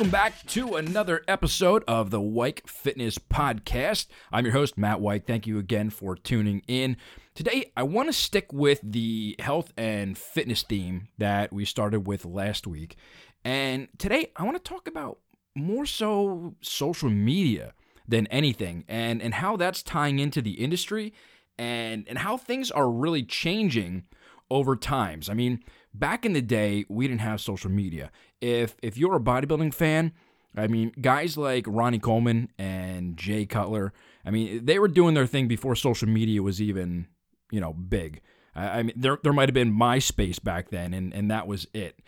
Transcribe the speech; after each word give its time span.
Welcome 0.00 0.12
back 0.12 0.46
to 0.46 0.76
another 0.76 1.22
episode 1.28 1.84
of 1.86 2.08
the 2.08 2.22
Weik 2.22 2.66
Fitness 2.66 3.18
Podcast. 3.18 4.06
I'm 4.32 4.46
your 4.46 4.54
host, 4.54 4.78
Matt 4.78 5.00
Weik. 5.00 5.26
Thank 5.26 5.46
you 5.46 5.58
again 5.58 5.90
for 5.90 6.16
tuning 6.16 6.62
in. 6.66 6.96
Today, 7.34 7.70
I 7.76 7.82
want 7.82 8.08
to 8.08 8.14
stick 8.14 8.50
with 8.50 8.80
the 8.82 9.36
health 9.38 9.74
and 9.76 10.16
fitness 10.16 10.62
theme 10.62 11.08
that 11.18 11.52
we 11.52 11.66
started 11.66 12.06
with 12.06 12.24
last 12.24 12.66
week. 12.66 12.96
And 13.44 13.88
today, 13.98 14.32
I 14.36 14.44
want 14.44 14.56
to 14.56 14.62
talk 14.66 14.88
about 14.88 15.18
more 15.54 15.84
so 15.84 16.54
social 16.62 17.10
media 17.10 17.74
than 18.08 18.26
anything 18.28 18.86
and, 18.88 19.20
and 19.20 19.34
how 19.34 19.58
that's 19.58 19.82
tying 19.82 20.18
into 20.18 20.40
the 20.40 20.52
industry 20.52 21.12
and, 21.58 22.06
and 22.08 22.16
how 22.16 22.38
things 22.38 22.70
are 22.70 22.90
really 22.90 23.22
changing 23.22 24.04
over 24.50 24.76
times. 24.76 25.28
I 25.28 25.34
mean, 25.34 25.62
back 25.92 26.24
in 26.24 26.32
the 26.32 26.42
day, 26.42 26.84
we 26.88 27.06
didn't 27.06 27.20
have 27.20 27.40
social 27.40 27.70
media. 27.70 28.10
If 28.40 28.76
if 28.82 28.96
you're 28.96 29.16
a 29.16 29.20
bodybuilding 29.20 29.74
fan, 29.74 30.12
I 30.56 30.66
mean, 30.66 30.92
guys 31.00 31.36
like 31.36 31.64
Ronnie 31.66 31.98
Coleman 31.98 32.50
and 32.58 33.16
Jay 33.16 33.46
Cutler, 33.46 33.92
I 34.24 34.30
mean, 34.30 34.64
they 34.64 34.78
were 34.78 34.88
doing 34.88 35.14
their 35.14 35.26
thing 35.26 35.48
before 35.48 35.74
social 35.76 36.08
media 36.08 36.42
was 36.42 36.60
even, 36.60 37.06
you 37.50 37.60
know, 37.60 37.72
big. 37.72 38.20
I, 38.54 38.80
I 38.80 38.82
mean, 38.82 38.94
there 38.96 39.18
there 39.22 39.32
might 39.32 39.48
have 39.48 39.54
been 39.54 39.72
MySpace 39.72 40.42
back 40.42 40.70
then, 40.70 40.94
and 40.94 41.14
and 41.14 41.30
that 41.30 41.46
was 41.46 41.66
it. 41.72 42.00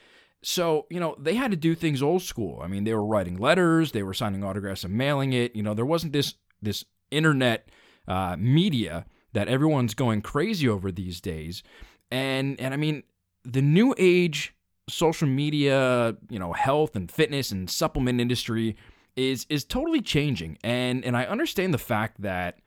So, 0.45 0.87
you 0.91 0.99
know, 0.99 1.15
they 1.21 1.37
had 1.37 1.53
to 1.53 1.57
do 1.57 1.75
things 1.77 2.03
old 2.03 2.23
school. 2.23 2.61
I 2.63 2.67
mean, 2.67 2.83
they 2.83 2.95
were 2.95 3.07
writing 3.07 3.39
letters, 3.39 3.93
they 3.93 4.03
were 4.03 4.15
signing 4.15 4.43
autographs 4.43 4.83
and 4.83 4.95
mailing 4.95 5.33
it. 5.33 5.55
You 5.55 5.63
know, 5.63 5.75
there 5.75 5.87
wasn't 5.87 6.13
this 6.13 6.35
this 6.61 6.85
internet 7.11 7.69
uh, 8.09 8.37
media 8.39 9.07
that 9.35 9.49
everyone's 9.49 9.95
going 9.95 10.23
crazy 10.23 10.69
over 10.69 10.91
these 10.91 11.21
days. 11.21 11.63
And 12.11 12.61
and 12.61 12.75
I 12.75 12.77
mean, 12.77 13.05
the 13.45 13.63
new 13.63 13.95
age 13.99 14.55
social 14.89 15.29
media, 15.29 16.17
you 16.29 16.39
know, 16.39 16.53
health 16.53 16.97
and 16.97 17.11
fitness 17.11 17.51
and 17.51 17.71
supplement 17.71 18.21
industry 18.21 18.77
is 19.17 19.47
is 19.49 19.65
totally 19.65 20.01
changing. 20.01 20.59
And 20.65 21.05
and 21.05 21.17
I 21.17 21.25
understand 21.25 21.73
the 21.73 21.79
fact 21.79 22.23
that 22.23 22.59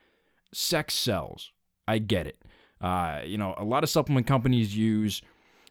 sex 0.54 0.94
sells. 0.94 1.52
I 1.88 2.00
get 2.00 2.28
it. 2.28 2.42
Uh, 2.82 3.22
you 3.26 3.38
know, 3.38 3.54
a 3.58 3.64
lot 3.64 3.84
of 3.84 3.90
supplement 3.90 4.28
companies 4.28 4.76
use 4.76 5.22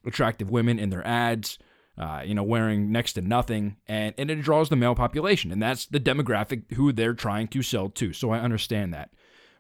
attractive 0.07 0.51
women 0.51 0.79
in 0.79 0.91
their 0.91 1.07
ads. 1.07 1.59
Uh, 1.97 2.23
you 2.25 2.35
know, 2.35 2.43
wearing 2.43 2.91
next 2.91 3.13
to 3.13 3.21
nothing, 3.21 3.77
and, 3.87 4.17
and 4.19 4.29
it 4.29 4.43
draws 4.43 4.69
the 4.69 4.75
male 4.75 4.97
population, 4.97 5.53
and 5.53 5.63
that's 5.63 5.87
the 5.87 6.01
demographic 6.01 6.73
who 6.73 6.93
they're 6.93 7.15
trying 7.15 7.47
to 7.47 7.63
sell 7.63 7.89
to. 7.89 8.13
So 8.13 8.31
I 8.31 8.41
understand 8.41 8.93
that. 8.93 9.11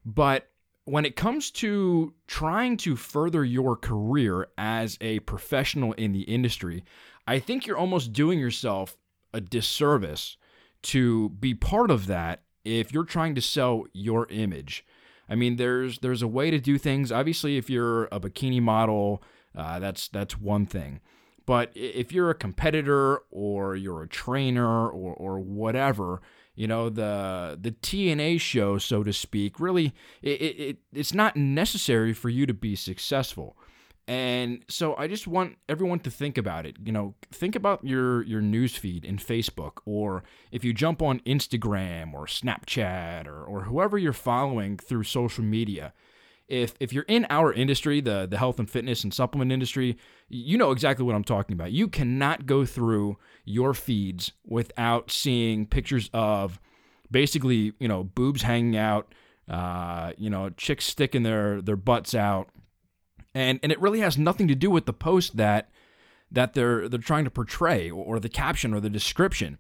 But 0.05 0.51
when 0.85 1.05
it 1.05 1.17
comes 1.17 1.51
to 1.51 2.15
trying 2.27 2.77
to 2.79 2.97
further 2.97 3.45
your 3.45 3.77
career 3.77 4.49
as 4.59 4.99
a 5.01 5.21
professional 5.21 5.93
in 5.95 6.13
the 6.13 6.23
industry, 6.23 6.85
I 7.27 7.39
think 7.39 7.67
you're 7.67 7.79
almost 7.79 8.13
doing 8.13 8.39
yourself 8.39 8.97
a 9.33 9.41
disservice 9.41 10.37
to 10.83 11.31
be 11.31 11.55
part 11.55 11.91
of 11.91 12.07
that 12.07 12.43
if 12.65 12.93
you're 12.93 13.05
trying 13.05 13.35
to 13.35 13.41
sell 13.41 13.85
your 13.93 14.27
image. 14.29 14.85
I 15.29 15.35
mean, 15.35 15.57
there's 15.57 16.01
there's 16.01 16.21
a 16.21 16.29
way 16.29 16.51
to 16.51 16.59
do 16.59 16.77
things. 16.77 17.11
Obviously, 17.11 17.57
if 17.57 17.71
you're 17.71 18.05
a 18.05 18.21
bikini 18.21 18.61
model, 18.61 19.23
uh, 19.57 19.79
that's 19.79 20.09
that's 20.09 20.39
one 20.39 20.67
thing. 20.67 21.01
But 21.47 21.71
if 21.75 22.13
you're 22.13 22.31
a 22.31 22.35
competitor 22.35 23.21
or 23.31 23.75
you're 23.75 24.03
a 24.03 24.09
trainer 24.09 24.89
or 24.89 25.15
or 25.15 25.41
whatever, 25.41 26.21
you 26.55 26.67
know 26.67 26.89
the 26.89 27.59
the 27.61 27.73
TNA 27.73 28.41
show, 28.41 28.79
so 28.79 29.03
to 29.03 29.13
speak. 29.13 29.59
Really, 29.59 29.95
it, 30.23 30.41
it 30.41 30.79
it's 30.93 31.15
not 31.15 31.37
necessary 31.37 32.13
for 32.13 32.29
you 32.29 32.47
to 32.47 32.55
be 32.55 32.77
successful. 32.77 33.57
And 34.07 34.65
so 34.69 34.95
I 34.97 35.09
just 35.09 35.27
want 35.27 35.57
everyone 35.67 36.01
to 36.01 36.11
think 36.11 36.37
about 36.37 36.67
it. 36.67 36.77
You 36.85 36.93
know, 36.93 37.15
think 37.33 37.57
about 37.57 37.85
your 37.85 38.23
your 38.23 38.43
news 38.43 38.77
feed 38.77 39.05
in 39.05 39.17
Facebook, 39.17 39.79
or 39.87 40.23
if 40.53 40.63
you 40.63 40.75
jump 40.75 41.01
on 41.01 41.21
Instagram 41.21 42.13
or 42.13 42.27
Snapchat 42.27 43.27
or 43.27 43.43
or 43.45 43.63
whoever 43.63 43.97
you're 43.97 44.13
following 44.13 44.77
through 44.77 45.05
social 45.05 45.45
media 45.45 45.93
if 46.49 46.75
if 46.81 46.93
you're 46.93 47.05
in 47.05 47.27
our 47.31 47.53
industry, 47.53 48.01
the 48.01 48.27
the 48.27 48.39
health 48.39 48.59
and 48.59 48.69
fitness 48.69 49.03
and 49.05 49.13
supplement 49.13 49.53
industry, 49.53 49.97
you 50.29 50.59
know 50.59 50.71
exactly 50.71 51.05
what 51.05 51.15
I'm 51.15 51.25
talking 51.25 51.55
about. 51.55 51.73
You 51.73 51.89
cannot 51.89 52.47
go 52.47 52.65
through 52.65 53.19
your 53.45 53.75
feeds 53.75 54.33
without 54.47 55.11
seeing 55.11 55.67
pictures 55.67 56.11
of 56.13 56.61
basically, 57.11 57.73
you 57.79 57.89
know, 57.89 58.05
boobs 58.05 58.43
hanging 58.43 58.77
out, 58.77 59.15
uh, 59.49 60.13
you 60.19 60.29
know, 60.29 60.51
chicks 60.51 60.85
sticking 60.85 61.23
their 61.23 61.63
their 61.63 61.77
butts 61.77 62.15
out. 62.15 62.49
And 63.35 63.59
and 63.63 63.73
it 63.73 63.81
really 63.81 64.01
has 64.01 64.19
nothing 64.19 64.49
to 64.49 64.55
do 64.55 64.71
with 64.71 64.87
the 64.87 64.93
post 64.93 65.37
that 65.37 65.71
that 66.31 66.53
they're 66.55 66.89
they're 66.89 66.99
trying 66.99 67.25
to 67.25 67.31
portray 67.31 67.91
or 67.91 68.21
the 68.21 68.29
caption 68.29 68.75
or 68.75 68.81
the 68.81 68.91
description. 68.91 69.59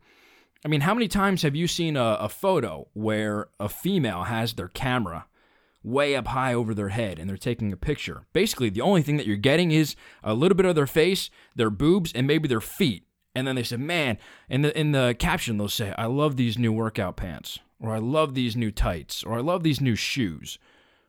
I 0.64 0.68
mean, 0.68 0.82
how 0.82 0.94
many 0.94 1.08
times 1.08 1.42
have 1.42 1.54
you 1.54 1.68
seen 1.68 1.96
a, 1.96 2.16
a 2.20 2.28
photo 2.28 2.88
where 2.94 3.48
a 3.60 3.68
female 3.68 4.24
has 4.24 4.54
their 4.54 4.68
camera 4.68 5.26
way 5.84 6.16
up 6.16 6.28
high 6.28 6.54
over 6.54 6.74
their 6.74 6.88
head 6.88 7.18
and 7.18 7.28
they're 7.28 7.36
taking 7.36 7.72
a 7.72 7.76
picture. 7.76 8.26
Basically, 8.32 8.70
the 8.70 8.80
only 8.80 9.02
thing 9.02 9.18
that 9.18 9.26
you're 9.26 9.36
getting 9.36 9.70
is 9.70 9.94
a 10.24 10.34
little 10.34 10.56
bit 10.56 10.66
of 10.66 10.74
their 10.74 10.86
face, 10.86 11.30
their 11.54 11.70
boobs, 11.70 12.12
and 12.12 12.26
maybe 12.26 12.48
their 12.48 12.60
feet. 12.60 13.06
And 13.34 13.46
then 13.46 13.56
they 13.56 13.62
say, 13.62 13.76
"Man," 13.76 14.18
in 14.48 14.62
the 14.62 14.78
in 14.78 14.92
the 14.92 15.14
caption 15.18 15.58
they'll 15.58 15.68
say, 15.68 15.92
"I 15.98 16.06
love 16.06 16.36
these 16.36 16.58
new 16.58 16.72
workout 16.72 17.16
pants," 17.16 17.58
or 17.78 17.94
"I 17.94 17.98
love 17.98 18.34
these 18.34 18.56
new 18.56 18.70
tights," 18.70 19.22
or 19.22 19.36
"I 19.36 19.40
love 19.40 19.62
these 19.62 19.80
new 19.80 19.96
shoes." 19.96 20.58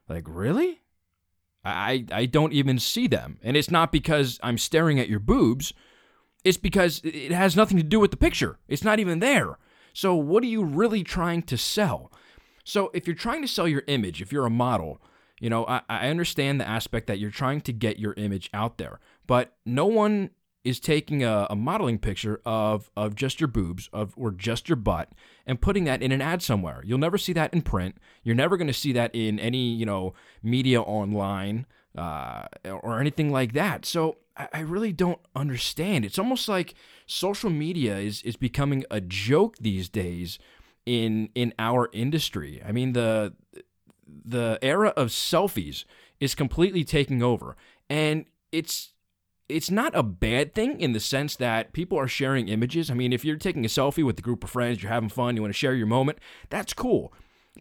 Like, 0.09 0.25
really? 0.27 0.81
I 1.63 2.05
I 2.11 2.25
don't 2.25 2.53
even 2.53 2.79
see 2.79 3.07
them, 3.07 3.39
and 3.43 3.55
it's 3.55 3.71
not 3.71 3.91
because 3.91 4.39
I'm 4.43 4.57
staring 4.57 4.99
at 4.99 5.09
your 5.09 5.19
boobs. 5.19 5.73
It's 6.43 6.57
because 6.57 7.01
it 7.03 7.31
has 7.31 7.55
nothing 7.55 7.77
to 7.77 7.83
do 7.83 7.99
with 7.99 8.11
the 8.11 8.17
picture. 8.17 8.59
It's 8.67 8.83
not 8.83 8.99
even 8.99 9.19
there. 9.19 9.57
So, 9.93 10.13
what 10.13 10.43
are 10.43 10.47
you 10.47 10.63
really 10.63 11.03
trying 11.03 11.41
to 11.43 11.57
sell? 11.57 12.11
So 12.65 12.91
if 12.93 13.07
you're 13.07 13.15
trying 13.15 13.43
to 13.43 13.47
sell 13.47 13.67
your 13.67 13.83
image, 13.87 14.21
if 14.21 14.33
you're 14.33 14.45
a 14.45 14.49
model, 14.49 15.01
you 15.39 15.49
know, 15.49 15.65
I, 15.67 15.81
I 15.87 16.09
understand 16.09 16.59
the 16.59 16.67
aspect 16.67 17.07
that 17.07 17.19
you're 17.19 17.31
trying 17.31 17.61
to 17.61 17.71
get 17.71 17.99
your 17.99 18.13
image 18.13 18.49
out 18.53 18.77
there, 18.77 18.99
but 19.27 19.53
no 19.65 19.85
one 19.85 20.31
is 20.63 20.79
taking 20.79 21.23
a, 21.23 21.45
a, 21.51 21.55
modeling 21.55 21.99
picture 21.99 22.41
of 22.43 22.89
of 22.97 23.13
just 23.13 23.39
your 23.39 23.47
boobs 23.47 23.87
of 23.93 24.15
or 24.17 24.31
just 24.31 24.67
your 24.67 24.75
butt 24.75 25.11
and 25.45 25.61
putting 25.61 25.83
that 25.83 26.01
in 26.01 26.11
an 26.11 26.21
ad 26.21 26.41
somewhere. 26.41 26.81
You'll 26.83 26.97
never 26.97 27.19
see 27.19 27.33
that 27.33 27.53
in 27.53 27.61
print. 27.61 27.97
You're 28.23 28.35
never 28.35 28.57
going 28.57 28.67
to 28.67 28.73
see 28.73 28.91
that 28.93 29.13
in 29.13 29.39
any 29.39 29.75
you 29.75 29.85
know 29.85 30.15
media 30.41 30.81
online 30.81 31.67
uh, 31.95 32.47
or 32.65 32.99
anything 32.99 33.31
like 33.31 33.53
that. 33.53 33.85
So 33.85 34.17
I, 34.35 34.47
I 34.53 34.59
really 34.61 34.91
don't 34.91 35.19
understand. 35.35 36.03
It's 36.03 36.17
almost 36.17 36.49
like 36.49 36.73
social 37.05 37.51
media 37.51 37.97
is 37.97 38.23
is 38.23 38.35
becoming 38.35 38.83
a 38.89 38.99
joke 38.99 39.57
these 39.59 39.87
days 39.87 40.39
in 40.85 41.29
in 41.35 41.53
our 41.59 41.89
industry. 41.93 42.61
I 42.65 42.71
mean 42.71 42.93
the 42.93 43.33
the 44.07 44.59
era 44.61 44.89
of 44.89 45.09
selfies 45.09 45.85
is 46.19 46.35
completely 46.35 46.83
taking 46.83 47.21
over 47.21 47.55
and 47.89 48.25
it's 48.51 48.93
it's 49.47 49.69
not 49.69 49.95
a 49.95 50.03
bad 50.03 50.55
thing 50.55 50.79
in 50.79 50.93
the 50.93 50.99
sense 50.99 51.35
that 51.35 51.71
people 51.71 51.99
are 51.99 52.07
sharing 52.07 52.47
images. 52.47 52.89
I 52.89 52.95
mean, 52.95 53.13
if 53.13 53.23
you're 53.23 53.37
taking 53.37 53.63
a 53.63 53.67
selfie 53.67 54.03
with 54.03 54.17
a 54.17 54.21
group 54.23 54.43
of 54.43 54.49
friends, 54.49 54.81
you're 54.81 54.91
having 54.91 55.09
fun, 55.09 55.35
you 55.35 55.41
want 55.41 55.53
to 55.53 55.57
share 55.57 55.75
your 55.75 55.85
moment, 55.85 56.17
that's 56.49 56.73
cool. 56.73 57.13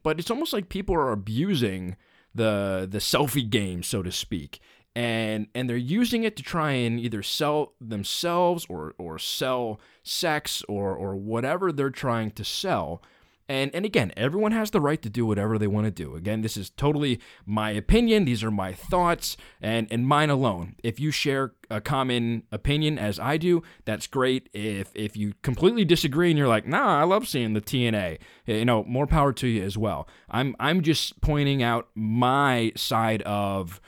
But 0.02 0.18
it's 0.18 0.30
almost 0.30 0.52
like 0.52 0.68
people 0.68 0.94
are 0.94 1.12
abusing 1.12 1.96
the 2.34 2.88
the 2.90 2.98
selfie 2.98 3.48
game, 3.48 3.82
so 3.82 4.02
to 4.02 4.10
speak. 4.10 4.60
And 4.96 5.48
and 5.54 5.68
they're 5.68 5.76
using 5.76 6.24
it 6.24 6.36
to 6.36 6.42
try 6.42 6.72
and 6.72 6.98
either 6.98 7.22
sell 7.22 7.74
themselves 7.80 8.66
or 8.68 8.94
or 8.98 9.18
sell 9.18 9.80
sex 10.02 10.62
or 10.68 10.94
or 10.94 11.16
whatever 11.16 11.70
they're 11.70 11.90
trying 11.90 12.30
to 12.32 12.44
sell 12.44 13.02
and 13.48 13.74
and 13.74 13.84
again, 13.84 14.12
everyone 14.16 14.52
has 14.52 14.70
the 14.70 14.80
right 14.80 15.00
to 15.02 15.10
do 15.10 15.26
whatever 15.26 15.58
they 15.58 15.66
want 15.66 15.86
to 15.86 15.90
do. 15.90 16.14
Again, 16.14 16.40
this 16.40 16.56
is 16.56 16.70
totally 16.70 17.20
my 17.44 17.70
opinion. 17.70 18.24
These 18.24 18.42
are 18.42 18.50
my 18.50 18.72
thoughts 18.72 19.36
and 19.60 19.86
and 19.90 20.06
mine 20.06 20.30
alone. 20.30 20.76
If 20.82 20.98
you 20.98 21.10
share 21.10 21.52
a 21.70 21.80
common 21.80 22.44
opinion 22.50 22.98
as 22.98 23.18
I 23.18 23.36
do, 23.36 23.62
that's 23.84 24.06
great. 24.06 24.48
If 24.54 24.90
if 24.94 25.16
you 25.16 25.34
completely 25.42 25.84
disagree 25.84 26.30
and 26.30 26.38
you're 26.38 26.48
like, 26.48 26.66
"Nah, 26.66 27.00
I 27.00 27.04
love 27.04 27.28
seeing 27.28 27.52
the 27.52 27.60
TNA." 27.60 28.18
Eh, 28.48 28.56
you 28.56 28.64
know, 28.64 28.82
more 28.84 29.06
power 29.06 29.32
to 29.34 29.46
you 29.46 29.62
as 29.62 29.76
well. 29.76 30.08
I'm 30.30 30.56
I'm 30.58 30.80
just 30.80 31.20
pointing 31.20 31.62
out 31.62 31.88
my 31.94 32.72
side 32.76 33.20
of 33.22 33.80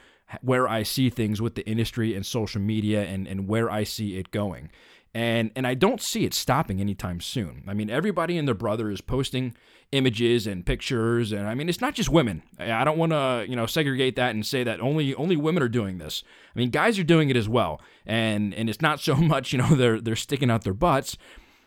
where 0.43 0.69
I 0.69 0.83
see 0.83 1.09
things 1.09 1.41
with 1.41 1.55
the 1.55 1.67
industry 1.67 2.15
and 2.15 2.27
social 2.27 2.61
media 2.61 3.05
and 3.05 3.27
and 3.27 3.49
where 3.49 3.71
I 3.71 3.85
see 3.85 4.19
it 4.19 4.31
going 4.31 4.71
and 5.17 5.51
and 5.57 5.67
I 5.67 5.73
don't 5.73 6.03
see 6.03 6.27
it 6.27 6.35
stopping 6.35 6.79
anytime 6.79 7.23
soon. 7.23 7.65
I 7.67 7.73
mean, 7.73 7.89
everybody 7.89 8.37
and 8.37 8.47
their 8.47 8.55
brother 8.55 8.91
is 8.91 9.01
posting 9.01 9.57
images 9.91 10.47
and 10.47 10.67
pictures, 10.67 11.33
and 11.33 11.49
I 11.49 11.55
mean, 11.55 11.71
it's 11.71 11.81
not 11.81 11.95
just 11.95 12.11
women. 12.11 12.43
I 12.59 12.85
don't 12.85 12.99
want 12.99 13.13
to 13.13 13.47
you 13.49 13.57
know 13.57 13.65
segregate 13.65 14.17
that 14.17 14.35
and 14.35 14.45
say 14.45 14.63
that 14.63 14.79
only 14.79 15.15
only 15.15 15.35
women 15.35 15.63
are 15.63 15.71
doing 15.71 15.97
this. 15.97 16.23
I 16.55 16.59
mean, 16.59 16.69
guys 16.69 16.99
are 16.99 17.03
doing 17.03 17.31
it 17.31 17.37
as 17.37 17.49
well, 17.49 17.81
and 18.05 18.53
and 18.53 18.69
it's 18.69 18.83
not 18.83 19.01
so 19.01 19.15
much 19.33 19.55
you 19.55 19.59
know 19.59 19.75
they're 19.75 20.03
they're 20.03 20.17
sticking 20.17 20.51
out 20.51 20.65
their 20.65 20.75
butts. 20.75 21.17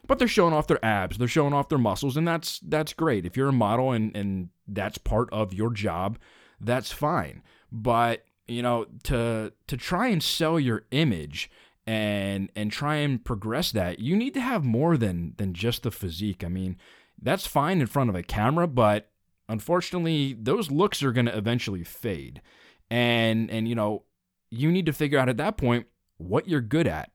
But 0.06 0.18
they're 0.18 0.28
showing 0.28 0.56
off 0.56 0.66
their 0.66 0.84
abs, 0.84 1.20
they're 1.20 1.28
showing 1.28 1.54
off 1.54 1.70
their 1.70 1.78
muscles, 1.78 2.18
and 2.18 2.28
that's 2.28 2.60
that's 2.60 2.94
great. 2.94 3.26
If 3.26 3.36
you're 3.36 3.50
a 3.50 3.54
model 3.54 3.92
and, 3.92 4.16
and 4.16 4.50
that's 4.68 4.98
part 4.98 5.30
of 5.32 5.54
your 5.54 5.72
job, 5.72 6.18
that's 6.60 6.92
fine. 6.92 7.44
But 7.72 8.26
you 8.48 8.62
know, 8.62 8.86
to 9.04 9.54
to 9.68 9.78
try 9.78 10.08
and 10.08 10.22
sell 10.22 10.60
your 10.60 10.84
image 10.92 11.50
and 11.90 12.52
and 12.56 12.72
try 12.72 12.98
and 12.98 13.26
progress 13.26 13.72
that, 13.72 13.98
you 13.98 14.16
need 14.16 14.36
to 14.36 14.42
have 14.42 14.64
more 14.64 14.96
than 14.96 15.34
than 15.38 15.56
just 15.56 15.82
the 15.82 15.90
physique. 15.90 16.44
I 16.44 16.48
mean, 16.48 16.78
that's 17.20 17.48
fine 17.48 17.82
in 17.82 17.88
front 17.88 18.12
of 18.12 18.16
a 18.16 18.22
camera, 18.22 18.68
but 18.68 19.10
unfortunately, 19.48 20.38
those 20.40 20.70
looks 20.70 21.02
are 21.02 21.12
going 21.12 21.26
to 21.26 21.36
eventually 21.36 21.84
fade. 21.84 22.44
And 22.92 23.50
and 23.50 23.68
you 23.68 23.74
know, 23.74 24.04
you 24.52 24.72
need 24.72 24.86
to 24.86 24.94
figure 24.94 25.18
out 25.18 25.30
at 25.30 25.38
that 25.38 25.58
point 25.58 25.88
what 26.18 26.48
you're 26.48 26.62
good 26.62 26.86
at. 26.86 27.10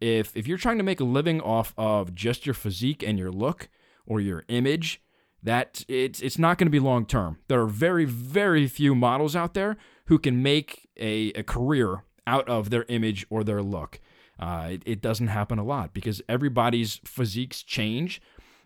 If 0.00 0.36
if 0.36 0.46
you're 0.46 0.56
trying 0.56 0.78
to 0.78 0.84
make 0.84 1.00
a 1.00 1.04
living 1.04 1.40
off 1.40 1.74
of 1.76 2.14
just 2.14 2.46
your 2.46 2.54
physique 2.54 3.02
and 3.02 3.18
your 3.18 3.32
look 3.32 3.70
or 4.06 4.20
your 4.20 4.44
image, 4.46 5.02
that 5.42 5.84
it's 5.88 6.20
it's 6.20 6.38
not 6.38 6.58
going 6.58 6.68
to 6.68 6.70
be 6.70 6.78
long 6.78 7.06
term. 7.06 7.38
There 7.48 7.60
are 7.60 7.66
very 7.66 8.04
very 8.04 8.68
few 8.68 8.94
models 8.94 9.34
out 9.34 9.54
there 9.54 9.76
who 10.06 10.20
can 10.20 10.44
make 10.44 10.88
a, 10.96 11.32
a 11.32 11.42
career 11.42 12.04
out 12.24 12.48
of 12.48 12.70
their 12.70 12.84
image 12.88 13.26
or 13.28 13.42
their 13.42 13.62
look. 13.62 14.00
Uh, 14.42 14.70
it, 14.70 14.82
it 14.84 15.00
doesn't 15.00 15.28
happen 15.28 15.56
a 15.60 15.64
lot 15.64 15.94
because 15.94 16.20
everybody's 16.28 17.00
physiques 17.04 17.62
change. 17.62 18.20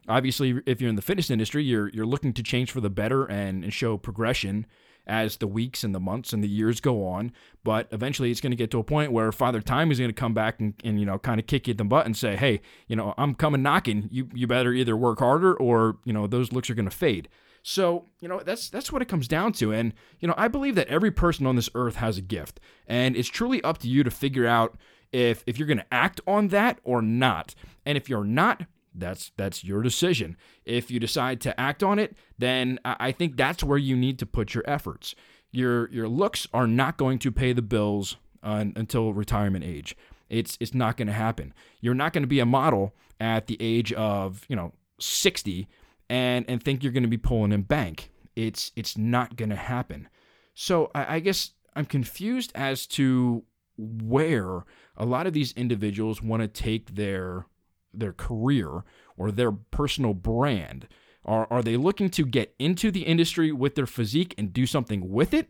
Obviously, 0.08 0.62
if 0.64 0.80
you're 0.80 0.88
in 0.88 0.96
the 0.96 1.02
fitness 1.02 1.30
industry, 1.30 1.62
you're 1.64 1.90
you're 1.90 2.06
looking 2.06 2.32
to 2.32 2.42
change 2.42 2.70
for 2.70 2.80
the 2.80 2.88
better 2.88 3.26
and, 3.26 3.62
and 3.62 3.74
show 3.74 3.98
progression 3.98 4.64
as 5.06 5.36
the 5.36 5.46
weeks 5.46 5.84
and 5.84 5.94
the 5.94 6.00
months 6.00 6.32
and 6.32 6.42
the 6.42 6.48
years 6.48 6.80
go 6.80 7.06
on. 7.06 7.30
But 7.62 7.88
eventually 7.92 8.30
it's 8.30 8.40
going 8.40 8.52
to 8.52 8.56
get 8.56 8.70
to 8.70 8.78
a 8.78 8.84
point 8.84 9.12
where 9.12 9.30
Father 9.32 9.60
Time 9.60 9.90
is 9.90 9.98
going 9.98 10.08
to 10.08 10.14
come 10.14 10.32
back 10.32 10.60
and, 10.60 10.72
and 10.82 10.98
you 10.98 11.04
know, 11.04 11.18
kind 11.18 11.38
of 11.38 11.46
kick 11.46 11.68
you 11.68 11.72
in 11.72 11.76
the 11.76 11.84
butt 11.84 12.06
and 12.06 12.16
say, 12.16 12.36
hey, 12.36 12.62
you 12.88 12.96
know, 12.96 13.12
I'm 13.18 13.34
coming 13.34 13.62
knocking. 13.62 14.08
You, 14.10 14.30
you 14.32 14.46
better 14.46 14.72
either 14.72 14.96
work 14.96 15.18
harder 15.18 15.54
or, 15.54 15.98
you 16.04 16.12
know, 16.14 16.26
those 16.26 16.52
looks 16.52 16.70
are 16.70 16.74
going 16.74 16.90
to 16.90 16.96
fade. 16.96 17.28
So, 17.62 18.06
you 18.20 18.28
know, 18.28 18.40
that's 18.40 18.70
that's 18.70 18.92
what 18.92 19.02
it 19.02 19.08
comes 19.08 19.28
down 19.28 19.52
to. 19.54 19.72
And, 19.72 19.92
you 20.20 20.28
know, 20.28 20.34
I 20.36 20.48
believe 20.48 20.76
that 20.76 20.88
every 20.88 21.10
person 21.10 21.46
on 21.46 21.56
this 21.56 21.68
earth 21.74 21.96
has 21.96 22.16
a 22.16 22.22
gift. 22.22 22.60
And 22.86 23.16
it's 23.16 23.28
truly 23.28 23.60
up 23.62 23.78
to 23.78 23.88
you 23.88 24.04
to 24.04 24.10
figure 24.10 24.46
out 24.46 24.76
if 25.12 25.42
if 25.46 25.58
you're 25.58 25.68
going 25.68 25.78
to 25.78 25.94
act 25.94 26.20
on 26.26 26.48
that 26.48 26.80
or 26.84 27.02
not. 27.02 27.54
And 27.84 27.96
if 27.96 28.08
you're 28.08 28.24
not, 28.24 28.64
that's 28.94 29.32
that's 29.36 29.64
your 29.64 29.82
decision. 29.82 30.36
If 30.64 30.90
you 30.90 30.98
decide 30.98 31.40
to 31.42 31.58
act 31.60 31.82
on 31.82 31.98
it, 31.98 32.16
then 32.38 32.80
I 32.84 33.12
think 33.12 33.36
that's 33.36 33.62
where 33.62 33.78
you 33.78 33.96
need 33.96 34.18
to 34.18 34.26
put 34.26 34.54
your 34.54 34.64
efforts. 34.66 35.14
Your 35.50 35.90
your 35.90 36.08
looks 36.08 36.46
are 36.52 36.66
not 36.66 36.96
going 36.96 37.18
to 37.20 37.32
pay 37.32 37.52
the 37.52 37.62
bills 37.62 38.16
until 38.42 39.12
retirement 39.12 39.64
age. 39.64 39.96
It's 40.28 40.56
it's 40.60 40.74
not 40.74 40.96
going 40.96 41.08
to 41.08 41.14
happen. 41.14 41.54
You're 41.80 41.94
not 41.94 42.12
going 42.12 42.22
to 42.22 42.28
be 42.28 42.40
a 42.40 42.46
model 42.46 42.94
at 43.20 43.46
the 43.46 43.56
age 43.60 43.92
of 43.92 44.44
you 44.48 44.56
know 44.56 44.72
60 45.00 45.68
and 46.08 46.44
and 46.48 46.62
think 46.62 46.82
you're 46.82 46.92
going 46.92 47.02
to 47.02 47.08
be 47.08 47.18
pulling 47.18 47.52
in 47.52 47.62
bank. 47.62 48.10
It's 48.34 48.72
it's 48.76 48.96
not 48.96 49.36
going 49.36 49.50
to 49.50 49.56
happen. 49.56 50.08
So 50.54 50.90
I, 50.94 51.16
I 51.16 51.20
guess 51.20 51.52
I'm 51.74 51.84
confused 51.84 52.52
as 52.54 52.86
to 52.88 53.44
where 53.76 54.64
a 54.96 55.04
lot 55.04 55.26
of 55.26 55.32
these 55.32 55.52
individuals 55.52 56.22
want 56.22 56.42
to 56.42 56.48
take 56.48 56.94
their 56.94 57.46
their 57.92 58.12
career 58.12 58.84
or 59.16 59.30
their 59.30 59.52
personal 59.52 60.14
brand? 60.14 60.88
Are, 61.24 61.46
are 61.50 61.62
they 61.62 61.76
looking 61.76 62.08
to 62.10 62.24
get 62.24 62.54
into 62.58 62.90
the 62.90 63.02
industry 63.02 63.50
with 63.50 63.74
their 63.74 63.86
physique 63.86 64.34
and 64.38 64.52
do 64.52 64.66
something 64.66 65.10
with 65.10 65.34
it? 65.34 65.48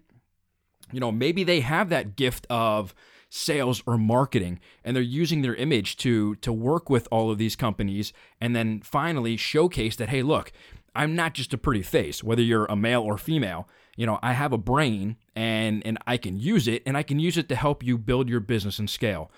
You 0.93 1.00
know, 1.00 1.12
maybe 1.12 1.44
they 1.44 1.61
have 1.61 1.90
that 1.90 2.17
gift 2.17 2.46
of 2.49 2.94
sales 3.28 3.82
or 3.87 3.99
marketing 3.99 4.61
and 4.84 4.94
they're 4.94 5.02
using 5.02 5.43
their 5.43 5.55
image 5.56 5.96
to 5.96 6.37
to 6.37 6.52
work 6.52 6.88
with 6.88 7.08
all 7.11 7.31
of 7.31 7.38
these 7.38 7.56
companies 7.56 8.12
and 8.40 8.55
then 8.55 8.81
finally 8.81 9.37
showcase 9.37 9.96
that 9.96 10.08
hey 10.08 10.23
look 10.23 10.52
I'm 10.94 11.17
not 11.17 11.34
just 11.34 11.52
a 11.52 11.58
pretty 11.58 11.82
face 11.82 12.23
whether 12.23 12.43
you're 12.43 12.67
a 12.67 12.76
male 12.76 13.02
or 13.02 13.19
female 13.19 13.69
you 13.97 14.07
know 14.07 14.19
I 14.23 14.33
have 14.33 14.53
a 14.53 14.59
brain 14.59 15.17
and 15.35 15.85
and 15.87 15.99
I 16.07 16.17
can 16.17 16.39
use 16.39 16.69
it 16.69 16.83
and 16.87 16.97
I 16.97 17.03
can 17.03 17.19
use 17.19 17.37
it 17.37 17.49
to 17.49 17.57
help 17.57 17.83
you 17.83 17.99
build 17.99 18.29
your 18.29 18.41
business 18.41 18.79
and 18.79 18.89
scale. 18.89 19.31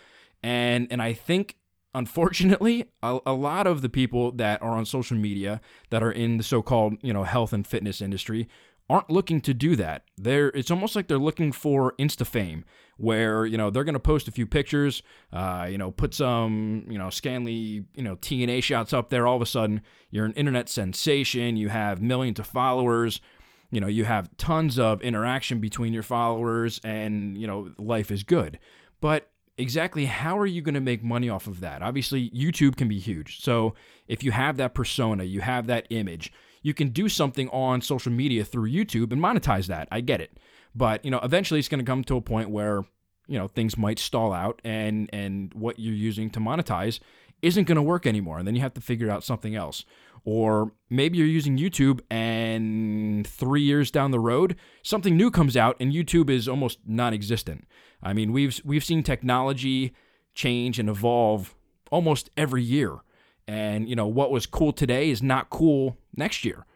And 0.42 0.86
and 0.90 1.02
I 1.02 1.12
think 1.12 1.56
unfortunately, 1.94 2.90
a, 3.02 3.18
a, 3.26 3.32
lot 3.32 3.66
of 3.66 3.82
the 3.82 3.88
people 3.88 4.30
that 4.32 4.62
are 4.62 4.72
on 4.72 4.84
social 4.84 5.16
media 5.16 5.60
that 5.90 6.02
are 6.02 6.12
in 6.12 6.36
the 6.36 6.44
so-called, 6.44 6.94
you 7.02 7.12
know, 7.12 7.24
health 7.24 7.52
and 7.52 7.66
fitness 7.66 8.00
industry 8.00 8.48
aren't 8.90 9.10
looking 9.10 9.40
to 9.42 9.52
do 9.52 9.76
that. 9.76 10.04
They're 10.16 10.48
it's 10.48 10.70
almost 10.70 10.96
like 10.96 11.08
they're 11.08 11.18
looking 11.18 11.52
for 11.52 11.94
insta 11.98 12.26
fame 12.26 12.64
where, 12.96 13.46
you 13.46 13.56
know, 13.58 13.70
they're 13.70 13.84
going 13.84 13.94
to 13.94 14.00
post 14.00 14.28
a 14.28 14.32
few 14.32 14.46
pictures, 14.46 15.02
uh, 15.32 15.68
you 15.70 15.78
know, 15.78 15.90
put 15.90 16.14
some, 16.14 16.84
you 16.88 16.98
know, 16.98 17.06
Scanly, 17.06 17.84
you 17.94 18.02
know, 18.02 18.16
TNA 18.16 18.62
shots 18.62 18.92
up 18.92 19.10
there. 19.10 19.26
All 19.26 19.36
of 19.36 19.42
a 19.42 19.46
sudden 19.46 19.82
you're 20.10 20.24
an 20.24 20.32
internet 20.32 20.68
sensation, 20.68 21.56
you 21.56 21.68
have 21.68 22.00
millions 22.00 22.38
of 22.38 22.46
followers, 22.46 23.20
you 23.70 23.80
know, 23.80 23.86
you 23.86 24.04
have 24.04 24.34
tons 24.36 24.78
of 24.78 25.02
interaction 25.02 25.60
between 25.60 25.92
your 25.92 26.02
followers 26.02 26.80
and, 26.84 27.36
you 27.36 27.46
know, 27.46 27.70
life 27.78 28.10
is 28.10 28.22
good. 28.22 28.58
But 29.00 29.30
exactly 29.58 30.06
how 30.06 30.38
are 30.38 30.46
you 30.46 30.62
going 30.62 30.74
to 30.74 30.80
make 30.80 31.02
money 31.02 31.28
off 31.28 31.46
of 31.46 31.60
that? 31.60 31.82
Obviously, 31.82 32.30
YouTube 32.30 32.76
can 32.76 32.88
be 32.88 32.98
huge. 32.98 33.42
So 33.42 33.74
if 34.06 34.22
you 34.22 34.30
have 34.30 34.56
that 34.56 34.74
persona, 34.74 35.24
you 35.24 35.40
have 35.40 35.66
that 35.66 35.86
image, 35.90 36.32
you 36.62 36.72
can 36.72 36.88
do 36.88 37.08
something 37.08 37.48
on 37.50 37.82
social 37.82 38.12
media 38.12 38.44
through 38.44 38.70
YouTube 38.70 39.12
and 39.12 39.22
monetize 39.22 39.66
that. 39.66 39.88
I 39.90 40.00
get 40.00 40.20
it. 40.20 40.38
But, 40.74 41.04
you 41.04 41.10
know, 41.10 41.20
eventually 41.22 41.60
it's 41.60 41.68
going 41.68 41.84
to 41.84 41.90
come 41.90 42.04
to 42.04 42.16
a 42.16 42.20
point 42.20 42.50
where, 42.50 42.84
you 43.26 43.38
know, 43.38 43.48
things 43.48 43.76
might 43.76 43.98
stall 43.98 44.32
out 44.32 44.60
and 44.64 45.10
and 45.12 45.52
what 45.52 45.78
you're 45.78 45.94
using 45.94 46.30
to 46.30 46.40
monetize 46.40 47.00
isn't 47.42 47.64
going 47.64 47.76
to 47.76 47.82
work 47.82 48.06
anymore 48.06 48.38
and 48.38 48.48
then 48.48 48.56
you 48.56 48.60
have 48.62 48.74
to 48.74 48.80
figure 48.80 49.10
out 49.10 49.22
something 49.22 49.54
else. 49.54 49.84
Or 50.30 50.72
maybe 50.90 51.16
you're 51.16 51.26
using 51.26 51.56
YouTube 51.56 52.00
and 52.10 53.26
3 53.26 53.62
years 53.62 53.90
down 53.90 54.10
the 54.10 54.20
road, 54.20 54.56
something 54.82 55.16
new 55.16 55.30
comes 55.30 55.56
out 55.56 55.74
and 55.80 55.90
YouTube 55.90 56.28
is 56.28 56.46
almost 56.46 56.80
non-existent. 56.86 57.66
I 58.02 58.12
mean, 58.12 58.30
we've 58.32 58.60
we've 58.62 58.84
seen 58.84 59.02
technology 59.02 59.94
change 60.34 60.78
and 60.78 60.90
evolve 60.90 61.54
almost 61.90 62.28
every 62.36 62.62
year. 62.62 62.98
And, 63.46 63.88
you 63.88 63.96
know, 63.96 64.06
what 64.06 64.30
was 64.30 64.44
cool 64.44 64.74
today 64.74 65.08
is 65.08 65.22
not 65.22 65.48
cool 65.48 65.96
next 66.14 66.44
year. 66.44 66.66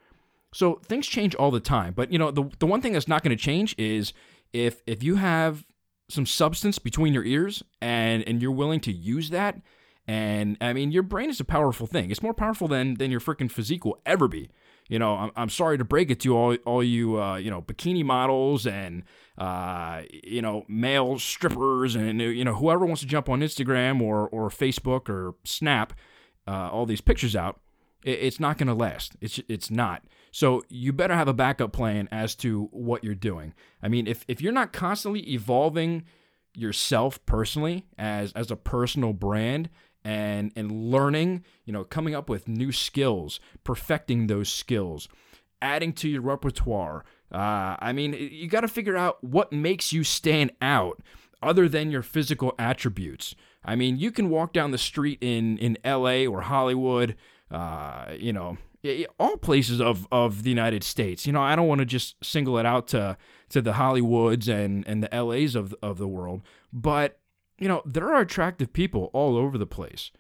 So 0.55 0.81
things 0.83 1.07
change 1.07 1.35
all 1.35 1.51
the 1.51 1.61
time. 1.61 1.93
But, 1.93 2.11
you 2.11 2.19
know, 2.19 2.31
the 2.31 2.45
the 2.59 2.67
one 2.67 2.81
thing 2.81 2.95
that's 2.95 3.09
not 3.09 3.23
going 3.23 3.37
to 3.37 3.45
change 3.45 3.75
is 3.77 4.15
if 4.55 4.83
if 4.87 5.03
you 5.03 5.17
have 5.17 5.67
some 6.09 6.25
substance 6.25 6.79
between 6.79 7.13
your 7.13 7.25
ears 7.25 7.63
and 7.83 8.27
and 8.27 8.41
you're 8.41 8.59
willing 8.63 8.81
to 8.81 8.93
use 8.93 9.29
that 9.29 9.61
and 10.13 10.59
I 10.61 10.75
mean 10.75 10.93
your 10.93 11.03
brain 11.03 11.31
is 11.31 11.41
a 11.41 11.45
powerful 11.45 11.87
thing. 11.87 12.11
It's 12.11 12.23
more 12.23 12.35
powerful 12.35 12.69
than 12.69 12.95
than 12.95 13.11
your 13.11 13.21
freaking 13.21 13.51
physique 13.51 13.87
will 13.87 13.99
ever 14.05 14.29
be. 14.29 14.51
You 14.89 14.99
know, 14.99 15.15
I'm, 15.15 15.31
I'm 15.37 15.49
sorry 15.49 15.79
to 15.79 15.85
break 15.85 16.11
it 16.11 16.21
to 16.21 16.37
all 16.37 16.55
all 16.67 16.85
you 16.85 17.19
uh, 17.19 17.37
you 17.37 17.51
know 17.51 17.63
bikini 17.63 18.05
models 18.05 18.67
and 18.67 19.05
uh, 19.39 20.03
you 20.23 20.43
know 20.43 20.67
male 20.69 21.19
strippers 21.19 21.95
and 21.95 22.21
you 22.21 22.45
know 22.45 22.55
whoever 22.55 22.85
wants 22.85 23.01
to 23.01 23.07
jump 23.07 23.31
on 23.31 23.41
Instagram 23.41 24.03
or 24.03 24.29
or 24.29 24.51
Facebook 24.51 25.09
or 25.09 25.35
Snap 25.45 25.95
uh, 26.47 26.69
all 26.71 26.85
these 26.85 27.01
pictures 27.01 27.35
out. 27.35 27.61
It, 28.05 28.19
it's 28.21 28.39
not 28.39 28.59
going 28.59 28.69
to 28.69 28.75
last. 28.75 29.17
It's 29.23 29.41
it's 29.49 29.71
not. 29.71 30.03
So 30.31 30.63
you 30.69 30.93
better 30.93 31.15
have 31.15 31.29
a 31.29 31.35
backup 31.35 31.73
plan 31.73 32.07
as 32.13 32.35
to 32.37 32.69
what 32.71 33.03
you're 33.03 33.15
doing. 33.15 33.55
I 33.83 33.89
mean, 33.89 34.07
if 34.07 34.27
if 34.29 34.43
you're 34.43 34.53
not 34.53 34.75
constantly 34.75 35.33
evolving 35.33 36.05
yourself 36.55 37.25
personally 37.25 37.87
as 37.97 38.31
as 38.33 38.51
a 38.51 38.57
personal 38.57 39.15
brand 39.15 39.71
and 40.05 40.53
and 40.57 40.91
learning, 40.91 41.45
you 41.65 41.73
know, 41.73 41.85
coming 41.85 42.15
up 42.15 42.29
with 42.29 42.49
new 42.49 42.73
skills, 42.73 43.41
perfecting 43.65 44.27
those 44.27 44.49
skills, 44.49 45.09
adding 45.61 45.93
to 45.95 46.09
your 46.09 46.23
repertoire. 46.23 47.05
Uh, 47.31 47.77
I 47.79 47.93
mean, 47.93 48.13
you 48.13 48.49
got 48.49 48.61
to 48.61 48.69
figure 48.69 48.97
out 48.97 49.23
what 49.25 49.53
makes 49.53 49.93
you 49.93 50.05
stand 50.05 50.53
out 50.61 51.01
other 51.43 51.69
than 51.69 51.91
your 51.91 52.03
physical 52.03 52.55
attributes. 52.59 53.35
I 53.65 53.77
mean, 53.77 53.97
you 53.97 54.11
can 54.11 54.29
walk 54.29 54.53
down 54.53 54.71
the 54.71 54.79
street 54.79 55.19
in 55.21 55.59
in 55.59 55.79
L.A. 55.85 56.27
or 56.27 56.43
Hollywood, 56.43 57.17
uh, 57.51 58.07
you 58.19 58.33
know, 58.33 58.59
all 59.19 59.37
places 59.37 59.81
of, 59.81 60.09
of 60.11 60.43
the 60.43 60.51
United 60.51 60.83
States. 60.83 61.27
You 61.27 61.33
know, 61.33 61.43
I 61.43 61.55
don't 61.55 61.69
want 61.69 61.79
to 61.79 61.85
just 61.85 62.23
single 62.25 62.59
it 62.59 62.67
out 62.67 62.89
to 62.89 63.17
to 63.51 63.63
the 63.63 63.73
Hollywoods 63.73 64.49
and 64.49 64.87
and 64.87 65.03
the 65.03 65.23
LAs 65.23 65.55
of 65.55 65.75
of 65.83 65.99
the 65.99 66.09
world, 66.09 66.43
but 66.73 67.19
you 67.63 67.69
know, 67.69 67.83
there 67.87 68.13
are 68.13 68.21
attractive 68.21 68.73
people 68.73 69.11
all 69.13 69.37
over 69.37 69.57
the 69.57 69.67
place. 69.67 70.11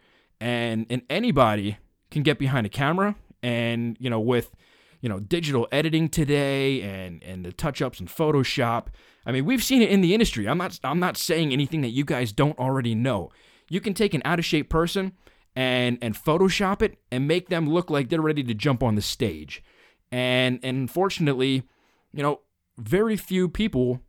And 0.41 0.87
and 0.89 1.03
anybody 1.11 1.79
can 2.11 2.23
get 2.23 2.39
behind 2.39 2.67
a 2.67 2.71
camera 2.71 3.17
and, 3.43 3.97
you 3.99 4.09
know, 4.09 4.21
with 4.21 4.55
you 5.01 5.09
know, 5.09 5.19
digital 5.19 5.67
editing 5.73 6.09
today 6.09 6.81
and 6.83 7.23
and 7.25 7.45
the 7.45 7.53
touch-ups 7.53 7.99
in 7.99 8.07
Photoshop. 8.07 8.87
I 9.27 9.33
mean, 9.33 9.45
we've 9.45 9.63
seen 9.63 9.83
it 9.83 9.91
in 9.91 10.01
the 10.01 10.15
industry. 10.15 10.49
I'm 10.49 10.59
not 10.59 10.79
I'm 10.85 11.01
not 11.01 11.17
saying 11.17 11.53
anything 11.53 11.81
that 11.81 11.89
you 11.89 12.05
guys 12.05 12.33
don't 12.33 12.59
already 12.59 12.95
know. 12.95 13.31
You 13.69 13.81
can 13.81 13.95
take 13.95 14.15
an 14.15 14.23
out 14.25 14.39
of 14.39 14.45
shape 14.45 14.71
person 14.71 15.13
and 15.57 15.99
and 16.01 16.15
Photoshop 16.15 16.81
it 16.83 16.99
and 17.11 17.27
make 17.27 17.49
them 17.49 17.69
look 17.69 17.91
like 17.91 18.09
they're 18.09 18.21
ready 18.21 18.45
to 18.45 18.55
jump 18.55 18.83
on 18.83 18.95
the 18.95 19.03
stage. 19.03 19.65
And 20.13 20.61
and 20.63 20.77
unfortunately, 20.77 21.65
you 22.13 22.23
know, 22.23 22.43
very 22.79 23.17
few 23.17 23.49
people 23.49 24.01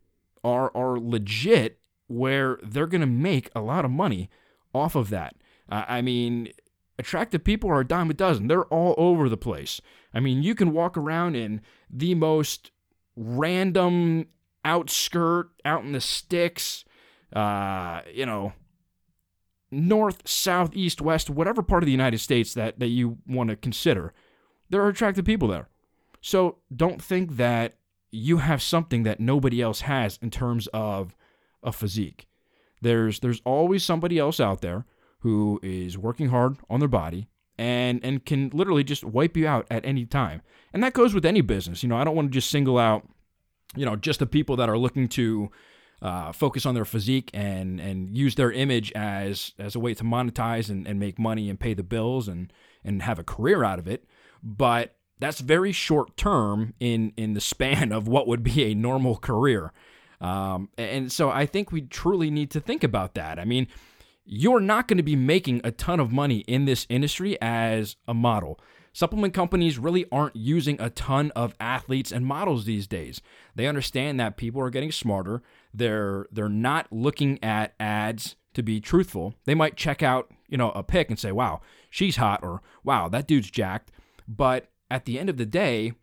are 0.44 0.72
are 0.76 1.00
legit 1.00 1.80
where 2.14 2.60
they're 2.64 2.88
going 2.88 3.02
to 3.02 3.08
make 3.08 3.50
a 3.56 3.62
lot 3.62 3.86
of 3.86 3.92
money 3.92 4.30
off 4.74 4.96
of 4.96 5.10
that. 5.10 5.36
Uh, 5.70 5.86
I 5.88 6.02
mean, 6.02 6.50
attractive 7.00 7.44
people 7.44 7.70
are 7.70 7.80
a 7.80 7.88
dime 7.88 8.10
a 8.10 8.14
dozen. 8.14 8.48
They're 8.48 8.66
all 8.66 8.94
over 8.98 9.30
the 9.30 9.38
place. 9.38 9.82
I 10.14 10.20
mean, 10.20 10.44
you 10.44 10.56
can 10.56 10.74
walk 10.74 10.98
around 10.98 11.36
in 11.36 11.62
the 11.90 12.16
most 12.16 12.72
random 13.16 14.28
outskirt, 14.64 15.50
out 15.66 15.84
in 15.84 15.92
the 15.92 16.02
sticks, 16.02 16.86
uh, 17.34 18.02
you 18.14 18.26
know, 18.26 18.54
north, 19.72 20.28
south, 20.28 20.76
east, 20.76 21.02
west, 21.02 21.30
whatever 21.30 21.64
part 21.64 21.84
of 21.84 21.88
the 21.88 21.92
United 21.92 22.20
States 22.20 22.54
that, 22.54 22.80
that 22.80 22.88
you 22.88 23.18
want 23.28 23.50
to 23.50 23.56
consider, 23.56 24.14
there 24.70 24.82
are 24.82 24.90
attractive 24.90 25.26
people 25.26 25.48
there. 25.48 25.68
So 26.22 26.60
don't 26.74 27.02
think 27.02 27.38
that 27.38 27.78
you 28.12 28.38
have 28.38 28.62
something 28.62 29.04
that 29.04 29.20
nobody 29.20 29.62
else 29.62 29.82
has 29.82 30.20
in 30.22 30.30
terms 30.30 30.68
of 30.68 31.16
a 31.64 31.72
physique. 31.72 32.28
There's 32.82 33.20
there's 33.20 33.42
always 33.46 33.84
somebody 33.84 34.20
else 34.20 34.40
out 34.40 34.62
there 34.62 34.86
who 35.20 35.60
is 35.64 35.98
working 35.98 36.30
hard 36.30 36.58
on 36.70 36.80
their 36.80 36.90
body 36.90 37.28
and 37.58 38.04
and 38.04 38.26
can 38.26 38.50
literally 38.54 38.84
just 38.84 39.04
wipe 39.04 39.38
you 39.38 39.48
out 39.48 39.66
at 39.72 39.86
any 39.86 40.06
time. 40.06 40.42
And 40.74 40.84
that 40.84 40.94
goes 40.94 41.14
with 41.14 41.26
any 41.26 41.42
business. 41.42 41.84
You 41.84 41.90
know, 41.90 41.98
I 41.98 42.04
don't 42.04 42.16
want 42.16 42.30
to 42.30 42.34
just 42.34 42.50
single 42.50 42.78
out, 42.78 43.08
you 43.76 43.86
know, 43.86 43.96
just 43.96 44.20
the 44.20 44.26
people 44.26 44.56
that 44.58 44.70
are 44.70 44.78
looking 44.78 45.08
to 45.10 45.52
uh, 46.02 46.34
focus 46.34 46.66
on 46.66 46.76
their 46.76 46.86
physique 46.86 47.30
and 47.34 47.80
and 47.80 48.16
use 48.16 48.36
their 48.36 48.52
image 48.52 48.92
as 48.92 49.54
as 49.58 49.76
a 49.76 49.80
way 49.80 49.94
to 49.94 50.04
monetize 50.04 50.70
and, 50.70 50.86
and 50.86 51.00
make 51.00 51.18
money 51.18 51.50
and 51.50 51.60
pay 51.60 51.74
the 51.74 51.84
bills 51.84 52.28
and 52.28 52.52
and 52.84 53.02
have 53.04 53.20
a 53.20 53.24
career 53.24 53.64
out 53.64 53.80
of 53.80 53.88
it. 53.88 54.06
But 54.44 54.98
that's 55.20 55.40
very 55.40 55.72
short 55.72 56.18
term 56.18 56.74
in 56.80 57.14
in 57.16 57.34
the 57.34 57.42
span 57.42 57.92
of 57.94 58.08
what 58.08 58.28
would 58.28 58.44
be 58.44 58.66
a 58.66 58.76
normal 58.76 59.16
career. 59.16 59.72
Um, 60.24 60.70
and 60.78 61.12
so 61.12 61.30
I 61.30 61.46
think 61.46 61.72
we 61.72 61.82
truly 61.82 62.32
need 62.32 62.50
to 62.52 62.62
think 62.62 62.84
about 62.84 63.14
that. 63.16 63.38
I 63.38 63.46
mean, 63.46 63.68
you're 64.26 64.62
not 64.62 64.88
going 64.88 64.98
to 64.98 65.04
be 65.04 65.18
making 65.18 65.60
a 65.66 65.72
ton 65.72 66.00
of 66.00 66.14
money 66.14 66.40
in 66.48 66.64
this 66.64 66.88
industry 66.90 67.38
as 67.42 67.98
a 68.08 68.14
model. 68.14 68.60
Supplement 68.94 69.34
companies 69.34 69.78
really 69.78 70.06
aren't 70.12 70.36
using 70.36 70.80
a 70.80 70.90
ton 70.92 71.32
of 71.36 71.56
athletes 71.60 72.12
and 72.12 72.26
models 72.26 72.64
these 72.64 72.88
days. 72.88 73.22
They 73.56 73.68
understand 73.68 74.20
that 74.20 74.38
people 74.38 74.62
are 74.62 74.70
getting 74.70 74.92
smarter. 74.92 75.42
They're 75.74 76.28
they're 76.32 76.48
not 76.48 76.88
looking 76.92 77.44
at 77.44 77.74
ads 77.80 78.36
to 78.54 78.62
be 78.62 78.80
truthful. 78.80 79.34
They 79.46 79.56
might 79.56 79.76
check 79.76 80.04
out, 80.04 80.32
you 80.48 80.58
know, 80.58 80.70
a 80.72 80.84
pic 80.84 81.10
and 81.10 81.18
say, 81.18 81.32
"Wow, 81.32 81.62
she's 81.90 82.18
hot," 82.18 82.42
or 82.44 82.62
"Wow, 82.84 83.10
that 83.10 83.28
dude's 83.28 83.50
jacked." 83.50 83.92
But 84.28 84.70
at 84.92 85.06
the 85.06 85.18
end 85.18 85.28
of 85.28 85.38
the 85.38 85.46
day, 85.48 85.94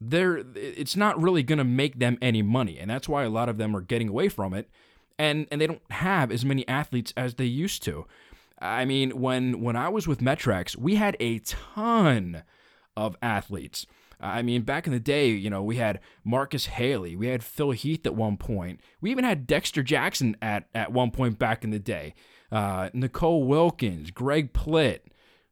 they're 0.00 0.42
it's 0.54 0.96
not 0.96 1.20
really 1.20 1.42
going 1.42 1.58
to 1.58 1.64
make 1.64 1.98
them 1.98 2.18
any 2.22 2.42
money, 2.42 2.78
and 2.78 2.90
that's 2.90 3.08
why 3.08 3.24
a 3.24 3.30
lot 3.30 3.48
of 3.48 3.58
them 3.58 3.76
are 3.76 3.80
getting 3.82 4.08
away 4.08 4.28
from 4.28 4.54
it, 4.54 4.70
and 5.18 5.46
and 5.50 5.60
they 5.60 5.66
don't 5.66 5.82
have 5.90 6.32
as 6.32 6.44
many 6.44 6.66
athletes 6.66 7.12
as 7.16 7.34
they 7.34 7.44
used 7.44 7.82
to. 7.84 8.06
I 8.58 8.84
mean, 8.84 9.20
when 9.20 9.60
when 9.60 9.76
I 9.76 9.88
was 9.88 10.06
with 10.06 10.20
Met-Rx, 10.22 10.76
we 10.76 10.96
had 10.96 11.16
a 11.20 11.38
ton 11.40 12.44
of 12.96 13.16
athletes. 13.22 13.86
I 14.22 14.42
mean, 14.42 14.62
back 14.62 14.86
in 14.86 14.92
the 14.92 15.00
day, 15.00 15.30
you 15.30 15.48
know, 15.48 15.62
we 15.62 15.76
had 15.76 16.00
Marcus 16.24 16.66
Haley, 16.66 17.16
we 17.16 17.28
had 17.28 17.42
Phil 17.42 17.70
Heath 17.70 18.04
at 18.04 18.14
one 18.14 18.36
point, 18.36 18.80
we 19.00 19.10
even 19.10 19.24
had 19.24 19.46
Dexter 19.46 19.82
Jackson 19.82 20.36
at 20.42 20.68
at 20.74 20.92
one 20.92 21.10
point 21.10 21.38
back 21.38 21.64
in 21.64 21.70
the 21.70 21.78
day. 21.78 22.14
Uh, 22.52 22.90
Nicole 22.92 23.44
Wilkins, 23.44 24.10
Greg 24.10 24.52
Plitt, 24.52 25.00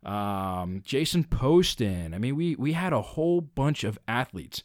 um, 0.05 0.83
Jason 0.85 1.25
Poston. 1.25 2.14
I 2.14 2.19
mean, 2.19 2.37
we 2.37 2.55
we 2.57 2.73
had 2.73 2.93
a 2.93 3.02
whole 3.02 3.40
bunch 3.40 3.85
of 3.85 3.99
athletes. 4.07 4.62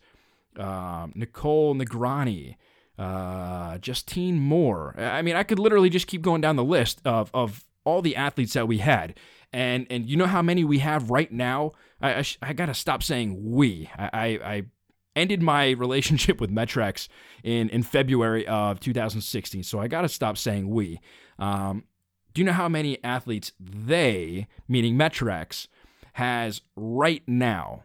Um, 0.58 1.14
Nicole 1.16 1.74
Nagrani, 1.74 2.56
uh, 2.98 3.78
Justine 3.80 4.40
Moore. 4.40 4.96
I 4.98 5.22
mean, 5.22 5.36
I 5.36 5.44
could 5.44 5.60
literally 5.60 5.90
just 5.90 6.08
keep 6.08 6.22
going 6.22 6.42
down 6.42 6.56
the 6.56 6.64
list 6.64 7.02
of 7.06 7.32
of 7.34 7.66
all 7.84 8.02
the 8.02 8.16
athletes 8.16 8.54
that 8.54 8.68
we 8.68 8.78
had. 8.80 9.18
And 9.52 9.88
and 9.90 10.08
you 10.08 10.18
know 10.18 10.26
how 10.26 10.42
many 10.42 10.64
we 10.64 10.80
have 10.80 11.10
right 11.10 11.32
now? 11.32 11.72
I 12.02 12.20
I, 12.20 12.26
I 12.42 12.54
gotta 12.54 12.74
stop 12.74 13.04
saying 13.04 13.52
we. 13.52 13.90
I, 13.98 14.10
I, 14.14 14.26
I 14.54 14.64
ended 15.16 15.42
my 15.42 15.72
relationship 15.78 16.40
with 16.40 16.50
Met-Rx 16.50 17.10
in 17.44 17.70
in 17.70 17.84
February 17.84 18.48
of 18.48 18.80
2016, 18.80 19.64
so 19.64 19.80
I 19.80 19.88
gotta 19.88 20.10
stop 20.10 20.38
saying 20.38 20.70
we. 20.70 21.00
Um, 21.40 21.84
do 22.34 22.42
you 22.42 22.46
know 22.46 22.54
how 22.54 22.70
many 22.70 23.04
athletes 23.04 23.52
they, 23.60 24.48
meaning 24.68 24.98
Met-Rx, 24.98 25.68
has 26.14 26.62
right 26.76 27.24
now? 27.28 27.84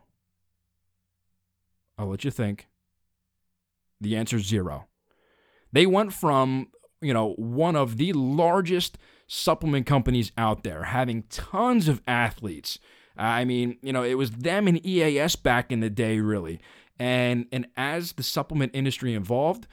Oh, 1.99 2.05
I'll 2.05 2.11
let 2.11 2.25
you 2.25 2.31
think. 2.31 2.67
The 4.01 4.17
answer 4.17 4.37
is 4.37 4.47
zero. 4.47 4.87
They 5.73 5.87
went 5.87 6.13
from, 6.13 6.69
you 7.01 7.13
know, 7.13 7.35
one 7.35 7.77
of 7.77 7.97
the 7.97 8.13
largest 8.13 8.97
supplement 9.27 9.87
companies 9.87 10.33
out 10.39 10.63
there 10.63 10.85
having 10.85 11.25
tons 11.25 11.89
of 11.89 12.01
athletes. 12.07 12.79
I 13.17 13.45
mean, 13.45 13.77
you 13.83 13.93
know, 13.93 14.05
it 14.05 14.15
was 14.15 14.31
them 14.31 14.69
and 14.69 14.85
EAS 14.87 15.37
back 15.37 15.71
in 15.73 15.81
the 15.81 15.91
day, 15.91 16.21
really. 16.21 16.61
And 16.99 17.47
and 17.53 17.67
as 17.77 18.13
the 18.13 18.23
supplement 18.23 18.73
industry 18.75 19.15
evolved, 19.15 19.67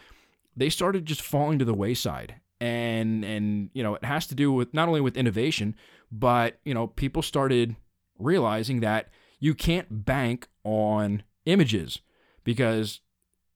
they 0.55 0.69
started 0.69 1.05
just 1.05 1.21
falling 1.21 1.59
to 1.59 1.65
the 1.65 1.73
wayside 1.73 2.35
and 2.65 3.23
and 3.23 3.69
you 3.73 3.83
know 3.83 3.95
it 3.95 4.03
has 4.03 4.27
to 4.27 4.35
do 4.35 4.51
with 4.51 4.73
not 4.73 4.87
only 4.87 5.01
with 5.01 5.17
innovation 5.17 5.75
but 6.11 6.59
you 6.65 6.73
know 6.73 6.87
people 6.87 7.21
started 7.21 7.75
realizing 8.17 8.79
that 8.79 9.09
you 9.39 9.53
can't 9.53 10.05
bank 10.05 10.47
on 10.63 11.23
images 11.45 12.01
because 12.43 13.01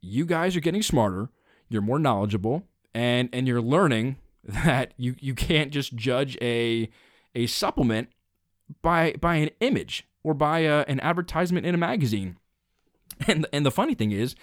you 0.01 0.25
guys 0.25 0.56
are 0.56 0.62
getting 0.62 0.84
smarter 0.84 1.30
you're 1.70 1.82
more 1.82 2.00
knowledgeable 2.00 2.63
and 2.94 3.30
and 3.34 3.48
you're 3.48 3.62
learning 3.62 4.18
that 4.44 4.94
you 4.98 5.16
you 5.20 5.34
can't 5.34 5.72
just 5.72 5.96
judge 5.96 6.38
a 6.42 6.89
a 7.36 7.48
supplement 7.48 8.10
by 8.82 9.13
by 9.20 9.36
an 9.36 9.50
image 9.60 10.08
or 10.24 10.34
by 10.34 10.60
a, 10.60 10.84
an 10.88 11.00
advertisement 11.00 11.66
in 11.66 11.75
a 11.75 11.78
magazine. 11.78 12.38
And 13.28 13.46
and 13.51 13.66
the 13.66 13.72
funny 13.72 13.96
thing 13.96 14.12
is 14.12 14.36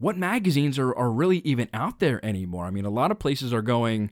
what 0.00 0.16
magazines 0.16 0.78
are, 0.78 0.96
are 0.96 1.12
really 1.12 1.38
even 1.38 1.68
out 1.74 2.00
there 2.00 2.24
anymore. 2.24 2.64
I 2.64 2.70
mean, 2.70 2.86
a 2.86 2.90
lot 2.90 3.10
of 3.10 3.18
places 3.18 3.52
are 3.52 3.62
going 3.62 4.10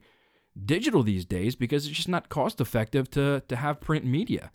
digital 0.65 1.01
these 1.03 1.25
days 1.25 1.55
because 1.55 1.87
it's 1.87 1.95
just 1.95 2.07
not 2.07 2.29
cost 2.29 2.61
effective 2.61 3.09
to 3.11 3.41
to 3.47 3.55
have 3.55 3.81
print 3.81 4.05
media. 4.05 4.51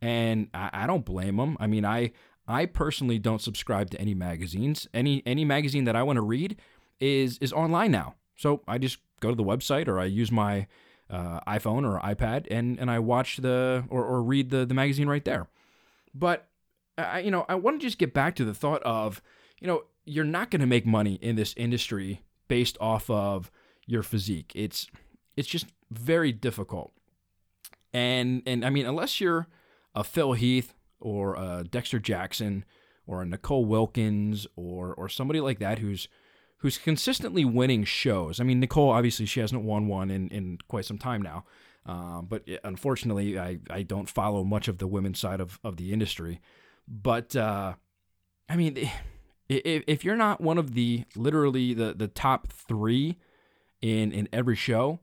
And 0.00 0.48
I, 0.54 0.70
I 0.72 0.86
don't 0.86 1.04
blame 1.04 1.36
them. 1.36 1.56
I 1.60 1.66
mean, 1.66 1.84
I 1.84 2.12
I 2.46 2.66
personally 2.66 3.18
don't 3.18 3.42
subscribe 3.42 3.90
to 3.90 4.00
any 4.00 4.14
magazines. 4.14 4.86
Any 4.94 5.22
any 5.26 5.44
magazine 5.44 5.84
that 5.84 5.96
I 5.96 6.04
want 6.04 6.18
to 6.18 6.22
read 6.22 6.56
is 7.00 7.38
is 7.38 7.52
online 7.52 7.90
now. 7.90 8.14
So 8.36 8.62
I 8.68 8.78
just 8.78 8.98
go 9.18 9.30
to 9.30 9.34
the 9.34 9.44
website 9.44 9.88
or 9.88 9.98
I 9.98 10.04
use 10.04 10.30
my 10.30 10.68
uh, 11.10 11.40
iPhone 11.48 11.84
or 11.84 12.00
iPad 12.00 12.46
and 12.48 12.78
and 12.78 12.92
I 12.92 13.00
watch 13.00 13.38
the 13.38 13.84
or, 13.90 14.04
or 14.04 14.22
read 14.22 14.50
the 14.50 14.64
the 14.64 14.74
magazine 14.74 15.08
right 15.08 15.24
there. 15.24 15.48
But 16.14 16.46
I 16.96 17.20
you 17.20 17.32
know 17.32 17.44
I 17.48 17.56
want 17.56 17.80
to 17.80 17.84
just 17.84 17.98
get 17.98 18.14
back 18.14 18.36
to 18.36 18.44
the 18.44 18.54
thought 18.54 18.84
of 18.84 19.20
you 19.60 19.66
know 19.66 19.82
you're 20.06 20.24
not 20.24 20.50
going 20.50 20.60
to 20.60 20.66
make 20.66 20.86
money 20.86 21.14
in 21.14 21.36
this 21.36 21.52
industry 21.56 22.22
based 22.48 22.78
off 22.80 23.10
of 23.10 23.50
your 23.86 24.02
physique. 24.02 24.52
It's 24.54 24.88
it's 25.36 25.48
just 25.48 25.66
very 25.90 26.32
difficult. 26.32 26.92
And 27.92 28.42
and 28.46 28.64
I 28.64 28.70
mean 28.70 28.86
unless 28.86 29.20
you're 29.20 29.48
a 29.94 30.04
Phil 30.04 30.32
Heath 30.32 30.74
or 31.00 31.34
a 31.34 31.64
Dexter 31.68 31.98
Jackson 31.98 32.64
or 33.06 33.22
a 33.22 33.26
Nicole 33.26 33.64
Wilkins 33.64 34.46
or 34.56 34.94
or 34.94 35.08
somebody 35.08 35.40
like 35.40 35.58
that 35.58 35.80
who's 35.80 36.08
who's 36.58 36.78
consistently 36.78 37.44
winning 37.44 37.84
shows. 37.84 38.40
I 38.40 38.44
mean 38.44 38.60
Nicole 38.60 38.90
obviously 38.90 39.26
she 39.26 39.40
hasn't 39.40 39.62
won 39.62 39.88
one 39.88 40.10
in 40.10 40.28
in 40.28 40.58
quite 40.68 40.84
some 40.84 40.98
time 40.98 41.20
now. 41.20 41.44
Uh, 41.84 42.20
but 42.20 42.42
unfortunately, 42.64 43.38
I, 43.38 43.60
I 43.70 43.82
don't 43.82 44.08
follow 44.08 44.42
much 44.42 44.66
of 44.66 44.78
the 44.78 44.88
women's 44.88 45.20
side 45.20 45.40
of, 45.40 45.60
of 45.62 45.76
the 45.76 45.92
industry. 45.92 46.40
But 46.88 47.36
uh, 47.36 47.74
I 48.48 48.56
mean, 48.56 48.90
if 49.48 50.04
you're 50.04 50.16
not 50.16 50.40
one 50.40 50.58
of 50.58 50.74
the 50.74 51.04
literally 51.14 51.74
the, 51.74 51.94
the 51.94 52.08
top 52.08 52.48
three 52.48 53.18
in, 53.80 54.12
in 54.12 54.28
every 54.32 54.56
show, 54.56 55.00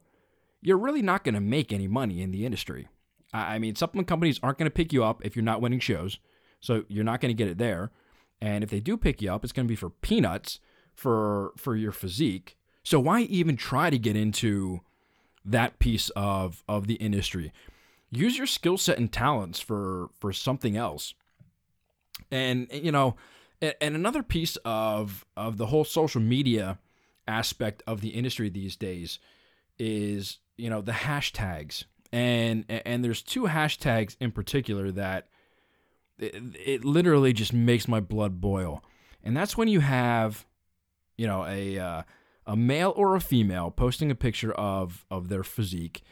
you're 0.62 0.78
really 0.78 1.02
not 1.02 1.24
going 1.24 1.36
to 1.36 1.42
make 1.42 1.72
any 1.72 1.88
money 1.88 2.22
in 2.22 2.32
the 2.32 2.46
industry. 2.46 2.88
I 3.34 3.58
mean, 3.58 3.76
supplement 3.76 4.08
companies 4.08 4.40
aren't 4.44 4.58
going 4.60 4.70
to 4.70 4.74
pick 4.74 4.94
you 4.94 5.04
up 5.04 5.26
if 5.26 5.36
you're 5.36 5.44
not 5.44 5.62
winning 5.62 5.80
shows. 5.80 6.20
So 6.60 6.86
you're 6.88 7.04
not 7.04 7.20
going 7.20 7.30
to 7.30 7.38
get 7.38 7.50
it 7.50 7.58
there. 7.58 7.92
And 8.40 8.64
if 8.64 8.70
they 8.70 8.80
do 8.80 8.96
pick 8.96 9.22
you 9.22 9.32
up, 9.34 9.44
it's 9.44 9.54
going 9.54 9.66
to 9.66 9.72
be 9.72 9.76
for 9.76 9.90
peanuts 9.90 10.60
for 10.94 11.54
for 11.58 11.76
your 11.76 11.92
physique. 11.92 12.58
So 12.84 13.00
why 13.00 13.22
even 13.22 13.58
try 13.58 13.90
to 13.90 13.98
get 13.98 14.16
into 14.16 14.82
that 15.46 15.80
piece 15.80 16.10
of 16.10 16.64
of 16.68 16.88
the 16.88 16.96
industry? 16.96 17.52
Use 18.12 18.38
your 18.38 18.48
skill 18.48 18.78
set 18.78 18.98
and 18.98 19.12
talents 19.12 19.60
for 19.60 20.10
for 20.20 20.32
something 20.32 20.78
else. 20.78 21.14
And 22.32 22.68
you 22.72 22.92
know, 22.92 23.16
and 23.79 23.96
another 23.96 24.24
piece 24.24 24.58
of 24.65 25.25
of 25.38 25.58
the 25.58 25.67
whole 25.67 25.86
social 25.86 26.22
media 26.22 26.79
aspect 27.27 27.82
of 27.88 28.01
the 28.01 28.10
industry 28.10 28.50
these 28.50 28.75
days 28.75 29.20
is 29.79 30.39
you 30.58 30.70
know 30.70 30.82
the 30.82 30.91
hashtags. 30.91 31.86
And 32.12 32.65
and 32.67 33.03
there's 33.03 33.22
two 33.22 33.43
hashtags 33.43 34.15
in 34.20 34.32
particular 34.32 34.91
that 34.91 35.29
it, 36.20 36.36
it 36.63 36.86
literally 36.86 37.34
just 37.34 37.53
makes 37.53 37.88
my 37.88 38.00
blood 38.00 38.39
boil. 38.39 38.84
And 39.24 39.36
that's 39.36 39.58
when 39.58 39.67
you 39.67 39.79
have 39.79 40.46
you 41.17 41.27
know 41.27 41.46
a 41.46 41.79
uh, 41.79 42.03
a 42.46 42.55
male 42.55 42.93
or 42.96 43.15
a 43.15 43.22
female 43.22 43.72
posting 43.72 44.12
a 44.12 44.15
picture 44.15 44.53
of 44.53 45.05
of 45.10 45.29
their 45.29 45.43
physique. 45.43 46.03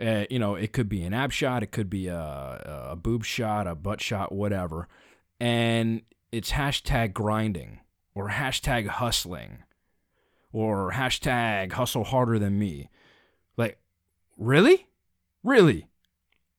Uh, 0.00 0.24
you 0.30 0.38
know 0.38 0.54
it 0.54 0.72
could 0.72 0.88
be 0.88 1.02
an 1.04 1.14
ab 1.14 1.30
shot 1.30 1.62
it 1.62 1.70
could 1.70 1.88
be 1.88 2.08
a, 2.08 2.88
a 2.90 2.96
boob 2.96 3.24
shot 3.24 3.66
a 3.66 3.74
butt 3.74 4.00
shot 4.00 4.32
whatever. 4.32 4.88
And 5.40 6.02
it's 6.34 6.50
hashtag 6.50 7.12
grinding 7.12 7.78
or 8.12 8.30
hashtag 8.30 8.88
hustling 8.88 9.62
or 10.52 10.90
hashtag 10.92 11.72
hustle 11.72 12.02
harder 12.04 12.40
than 12.40 12.58
me. 12.58 12.90
Like, 13.56 13.78
really? 14.36 14.88
Really. 15.44 15.86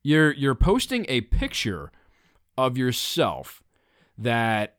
You're 0.01 0.31
you're 0.33 0.55
posting 0.55 1.05
a 1.09 1.21
picture 1.21 1.91
of 2.57 2.77
yourself 2.77 3.61
that 4.17 4.77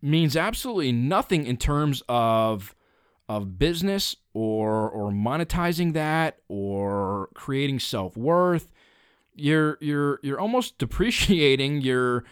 means 0.00 0.36
absolutely 0.36 0.92
nothing 0.92 1.44
in 1.44 1.58
terms 1.58 2.02
of 2.08 2.74
of 3.28 3.58
business 3.58 4.16
or 4.32 4.88
or 4.88 5.10
monetizing 5.10 5.92
that 5.92 6.38
or 6.48 7.28
creating 7.34 7.78
self-worth 7.78 8.68
you're 9.34 9.78
you're 9.80 10.18
you're 10.22 10.40
almost 10.40 10.78
depreciating 10.78 11.80
your 11.80 12.24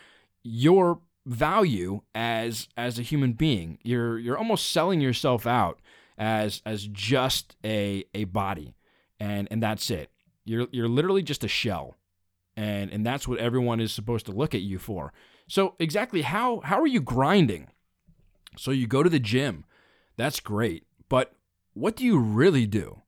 your 0.43 1.00
value 1.30 2.00
as 2.14 2.68
as 2.76 2.99
a 2.99 3.02
human 3.02 3.32
being. 3.32 3.78
You're 3.82 4.18
you're 4.18 4.38
almost 4.38 4.70
selling 4.72 5.00
yourself 5.00 5.46
out 5.46 5.80
as 6.18 6.60
as 6.66 6.87
just 6.88 7.56
a 7.64 8.04
a 8.14 8.25
body 8.25 8.75
and 9.18 9.49
and 9.50 9.62
that's 9.62 9.90
it. 9.90 10.10
You're 10.44 10.66
you're 10.72 10.88
literally 10.88 11.22
just 11.22 11.44
a 11.44 11.49
shell 11.49 11.96
and 12.56 12.90
and 12.90 13.06
that's 13.06 13.28
what 13.28 13.38
everyone 13.38 13.80
is 13.80 13.92
supposed 13.92 14.26
to 14.26 14.32
look 14.32 14.54
at 14.54 14.60
you 14.60 14.78
for. 14.78 15.12
So 15.46 15.76
exactly 15.78 16.22
how 16.22 16.60
how 16.60 16.80
are 16.80 16.87
you 16.87 17.00
grinding? 17.00 17.68
So 18.58 18.72
you 18.72 18.87
go 18.87 19.02
to 19.02 19.10
the 19.10 19.20
gym. 19.20 19.64
That's 20.16 20.40
great 20.40 20.84
but 21.10 21.34
what 21.75 21.96
do 21.96 22.04
you 22.06 22.18
really 22.18 22.66
do? 22.66 23.02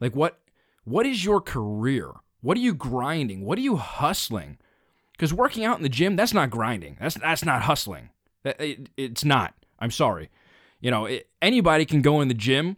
Like 0.00 0.16
what 0.16 0.40
what 0.84 1.06
is 1.06 1.24
your 1.24 1.40
career? 1.40 2.12
What 2.40 2.56
are 2.56 2.60
you 2.60 2.74
grinding? 2.74 3.44
What 3.44 3.58
are 3.58 3.62
you 3.62 3.76
hustling 3.76 4.58
because 5.16 5.32
working 5.32 5.64
out 5.64 5.76
in 5.76 5.82
the 5.82 5.88
gym 5.88 6.16
that's 6.16 6.34
not 6.34 6.50
grinding 6.50 6.96
that's 7.00 7.16
that's 7.16 7.44
not 7.44 7.62
hustling 7.62 8.10
that, 8.42 8.60
it, 8.60 8.88
it's 8.96 9.24
not 9.24 9.54
i'm 9.78 9.90
sorry 9.90 10.30
you 10.80 10.90
know 10.90 11.06
it, 11.06 11.28
anybody 11.40 11.84
can 11.84 12.02
go 12.02 12.20
in 12.20 12.28
the 12.28 12.34
gym 12.34 12.76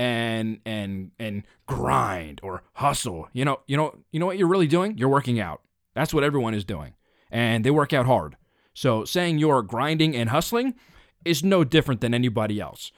and 0.00 0.60
and 0.64 1.10
and 1.18 1.42
grind 1.66 2.40
or 2.42 2.62
hustle. 2.72 3.28
You 3.34 3.44
know, 3.44 3.60
you 3.66 3.76
know, 3.76 3.94
you 4.12 4.18
know 4.18 4.24
what 4.24 4.38
you're 4.38 4.48
really 4.48 4.66
doing? 4.66 4.96
You're 4.96 5.10
working 5.10 5.38
out. 5.38 5.60
That's 5.94 6.14
what 6.14 6.24
everyone 6.24 6.54
is 6.54 6.64
doing. 6.64 6.94
And 7.30 7.64
they 7.64 7.70
work 7.70 7.92
out 7.92 8.06
hard. 8.06 8.36
So 8.72 9.04
saying 9.04 9.38
you're 9.38 9.62
grinding 9.62 10.16
and 10.16 10.30
hustling 10.30 10.74
is 11.24 11.44
no 11.44 11.64
different 11.64 12.00
than 12.00 12.14
anybody 12.14 12.60
else. 12.60 12.92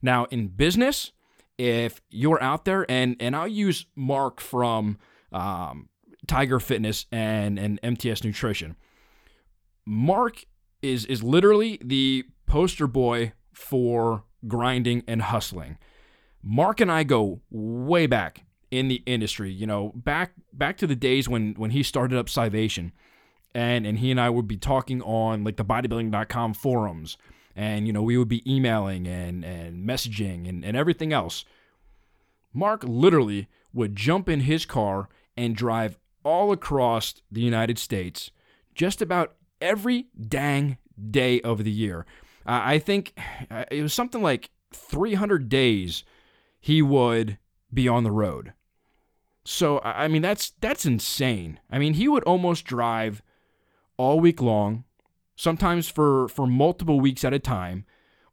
Now, 0.00 0.24
in 0.30 0.48
business, 0.48 1.12
if 1.58 2.00
you're 2.08 2.42
out 2.42 2.64
there 2.64 2.90
and 2.90 3.16
and 3.20 3.36
I'll 3.36 3.46
use 3.46 3.84
Mark 3.94 4.40
from 4.40 4.96
um, 5.32 5.90
Tiger 6.26 6.60
Fitness 6.60 7.06
and 7.12 7.58
and 7.58 7.80
MTS 7.82 8.24
Nutrition. 8.24 8.76
Mark 9.84 10.44
is 10.82 11.04
is 11.06 11.22
literally 11.22 11.78
the 11.82 12.24
poster 12.46 12.86
boy 12.86 13.32
for 13.52 14.24
grinding 14.46 15.02
and 15.06 15.22
hustling. 15.22 15.78
Mark 16.42 16.80
and 16.80 16.92
I 16.92 17.02
go 17.02 17.40
way 17.50 18.06
back 18.06 18.44
in 18.70 18.88
the 18.88 19.02
industry, 19.06 19.50
you 19.50 19.66
know, 19.66 19.92
back 19.94 20.32
back 20.52 20.76
to 20.78 20.86
the 20.86 20.96
days 20.96 21.28
when 21.28 21.54
when 21.54 21.70
he 21.70 21.82
started 21.82 22.18
up 22.18 22.26
Scivation. 22.26 22.92
And 23.54 23.86
and 23.86 23.98
he 23.98 24.10
and 24.10 24.20
I 24.20 24.28
would 24.28 24.46
be 24.46 24.58
talking 24.58 25.00
on 25.02 25.42
like 25.44 25.56
the 25.56 25.64
bodybuilding.com 25.64 26.54
forums 26.54 27.16
and 27.56 27.86
you 27.86 27.92
know, 27.92 28.02
we 28.02 28.18
would 28.18 28.28
be 28.28 28.42
emailing 28.50 29.08
and 29.08 29.44
and 29.44 29.88
messaging 29.88 30.48
and, 30.48 30.64
and 30.64 30.76
everything 30.76 31.12
else. 31.12 31.44
Mark 32.52 32.84
literally 32.84 33.48
would 33.72 33.96
jump 33.96 34.28
in 34.28 34.40
his 34.40 34.64
car 34.66 35.08
and 35.36 35.56
drive 35.56 35.98
all 36.26 36.50
across 36.50 37.14
the 37.30 37.40
United 37.40 37.78
States 37.78 38.32
just 38.74 39.00
about 39.00 39.36
every 39.60 40.08
dang 40.28 40.76
day 41.10 41.40
of 41.42 41.62
the 41.62 41.70
year. 41.70 42.04
Uh, 42.44 42.60
I 42.64 42.78
think 42.80 43.16
uh, 43.48 43.64
it 43.70 43.80
was 43.80 43.94
something 43.94 44.22
like 44.22 44.50
300 44.72 45.48
days 45.48 46.02
he 46.58 46.82
would 46.82 47.38
be 47.72 47.86
on 47.86 48.02
the 48.02 48.10
road. 48.10 48.52
So 49.44 49.80
I 49.84 50.08
mean 50.08 50.22
that's 50.22 50.50
that's 50.60 50.84
insane. 50.84 51.60
I 51.70 51.78
mean 51.78 51.94
he 51.94 52.08
would 52.08 52.24
almost 52.24 52.64
drive 52.64 53.22
all 53.96 54.18
week 54.18 54.42
long, 54.42 54.82
sometimes 55.36 55.88
for 55.88 56.26
for 56.26 56.48
multiple 56.48 56.98
weeks 56.98 57.24
at 57.24 57.32
a 57.32 57.38
time, 57.38 57.84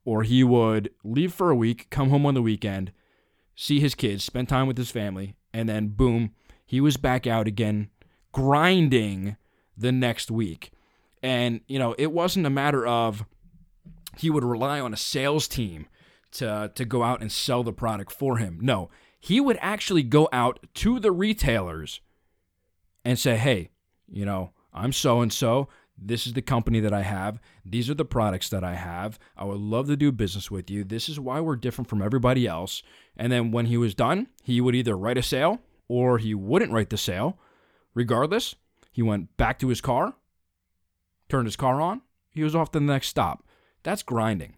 or 0.03 0.23
he 0.23 0.43
would 0.43 0.89
leave 1.03 1.31
for 1.31 1.51
a 1.51 1.55
week, 1.55 1.91
come 1.91 2.09
home 2.09 2.25
on 2.25 2.33
the 2.33 2.41
weekend, 2.41 2.91
see 3.55 3.79
his 3.79 3.93
kids, 3.93 4.23
spend 4.23 4.49
time 4.49 4.65
with 4.65 4.79
his 4.79 4.89
family, 4.89 5.35
and 5.53 5.69
then 5.69 5.89
boom, 5.89 6.31
he 6.73 6.81
was 6.81 6.97
back 6.97 7.27
out 7.27 7.47
again 7.47 7.87
grinding 8.31 9.37
the 9.77 9.91
next 9.91 10.31
week. 10.31 10.71
And 11.21 11.61
you 11.67 11.77
know, 11.77 11.93
it 11.99 12.11
wasn't 12.11 12.47
a 12.47 12.49
matter 12.49 12.87
of 12.87 13.27
he 14.17 14.31
would 14.31 14.43
rely 14.43 14.79
on 14.79 14.91
a 14.91 14.97
sales 14.97 15.47
team 15.47 15.85
to, 16.31 16.71
to 16.73 16.83
go 16.83 17.03
out 17.03 17.21
and 17.21 17.31
sell 17.31 17.61
the 17.61 17.73
product 17.73 18.11
for 18.11 18.37
him. 18.37 18.57
No, 18.59 18.89
he 19.19 19.39
would 19.39 19.59
actually 19.61 20.01
go 20.01 20.27
out 20.33 20.65
to 20.73 20.99
the 20.99 21.11
retailers 21.11 22.01
and 23.05 23.19
say, 23.19 23.37
hey, 23.37 23.69
you 24.11 24.25
know, 24.25 24.49
I'm 24.73 24.93
so 24.93 25.21
and 25.21 25.31
so. 25.31 25.67
This 25.95 26.25
is 26.25 26.33
the 26.33 26.41
company 26.41 26.79
that 26.79 26.91
I 26.91 27.03
have. 27.03 27.39
These 27.63 27.87
are 27.87 27.93
the 27.93 28.03
products 28.03 28.49
that 28.49 28.63
I 28.63 28.73
have. 28.73 29.19
I 29.37 29.45
would 29.45 29.59
love 29.59 29.85
to 29.89 29.95
do 29.95 30.11
business 30.11 30.49
with 30.49 30.71
you. 30.71 30.83
This 30.83 31.07
is 31.07 31.19
why 31.19 31.39
we're 31.39 31.55
different 31.55 31.87
from 31.87 32.01
everybody 32.01 32.47
else. 32.47 32.81
And 33.15 33.31
then 33.31 33.51
when 33.51 33.67
he 33.67 33.77
was 33.77 33.93
done, 33.93 34.29
he 34.41 34.59
would 34.59 34.73
either 34.73 34.97
write 34.97 35.19
a 35.19 35.21
sale 35.21 35.61
or 35.87 36.17
he 36.17 36.33
wouldn't 36.33 36.71
write 36.71 36.89
the 36.89 36.97
sale. 36.97 37.37
Regardless, 37.93 38.55
he 38.91 39.01
went 39.01 39.35
back 39.37 39.59
to 39.59 39.67
his 39.67 39.81
car, 39.81 40.15
turned 41.29 41.47
his 41.47 41.55
car 41.55 41.79
on, 41.79 42.01
he 42.31 42.43
was 42.43 42.55
off 42.55 42.71
to 42.71 42.79
the 42.79 42.85
next 42.85 43.07
stop. 43.07 43.43
That's 43.83 44.03
grinding 44.03 44.55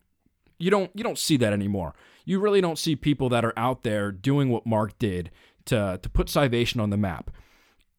you 0.58 0.72
don't 0.72 0.92
you 0.94 1.04
don't 1.04 1.18
see 1.18 1.38
that 1.38 1.54
anymore. 1.54 1.94
You 2.26 2.40
really 2.40 2.62
don't 2.62 2.80
see 2.80 2.96
people 2.96 3.30
that 3.30 3.46
are 3.46 3.54
out 3.58 3.84
there 3.84 4.12
doing 4.12 4.50
what 4.50 4.66
Mark 4.66 4.98
did 4.98 5.32
to 5.66 6.00
to 6.02 6.10
put 6.10 6.28
Scivation 6.28 6.82
on 6.82 6.90
the 6.90 6.98
map. 6.98 7.32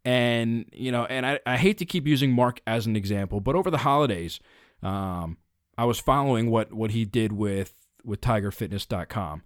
And 0.04 0.66
you 0.72 0.92
know, 0.92 1.04
and 1.06 1.26
I, 1.26 1.40
I 1.44 1.56
hate 1.56 1.78
to 1.78 1.84
keep 1.84 2.06
using 2.06 2.32
Mark 2.32 2.60
as 2.66 2.86
an 2.86 2.96
example, 2.96 3.40
but 3.40 3.56
over 3.56 3.70
the 3.70 3.78
holidays, 3.78 4.40
um, 4.82 5.38
I 5.76 5.84
was 5.84 5.98
following 5.98 6.50
what 6.50 6.72
what 6.72 6.92
he 6.92 7.04
did 7.04 7.32
with 7.32 7.74
with 8.04 8.20
TigerFitness.com, 8.20 9.42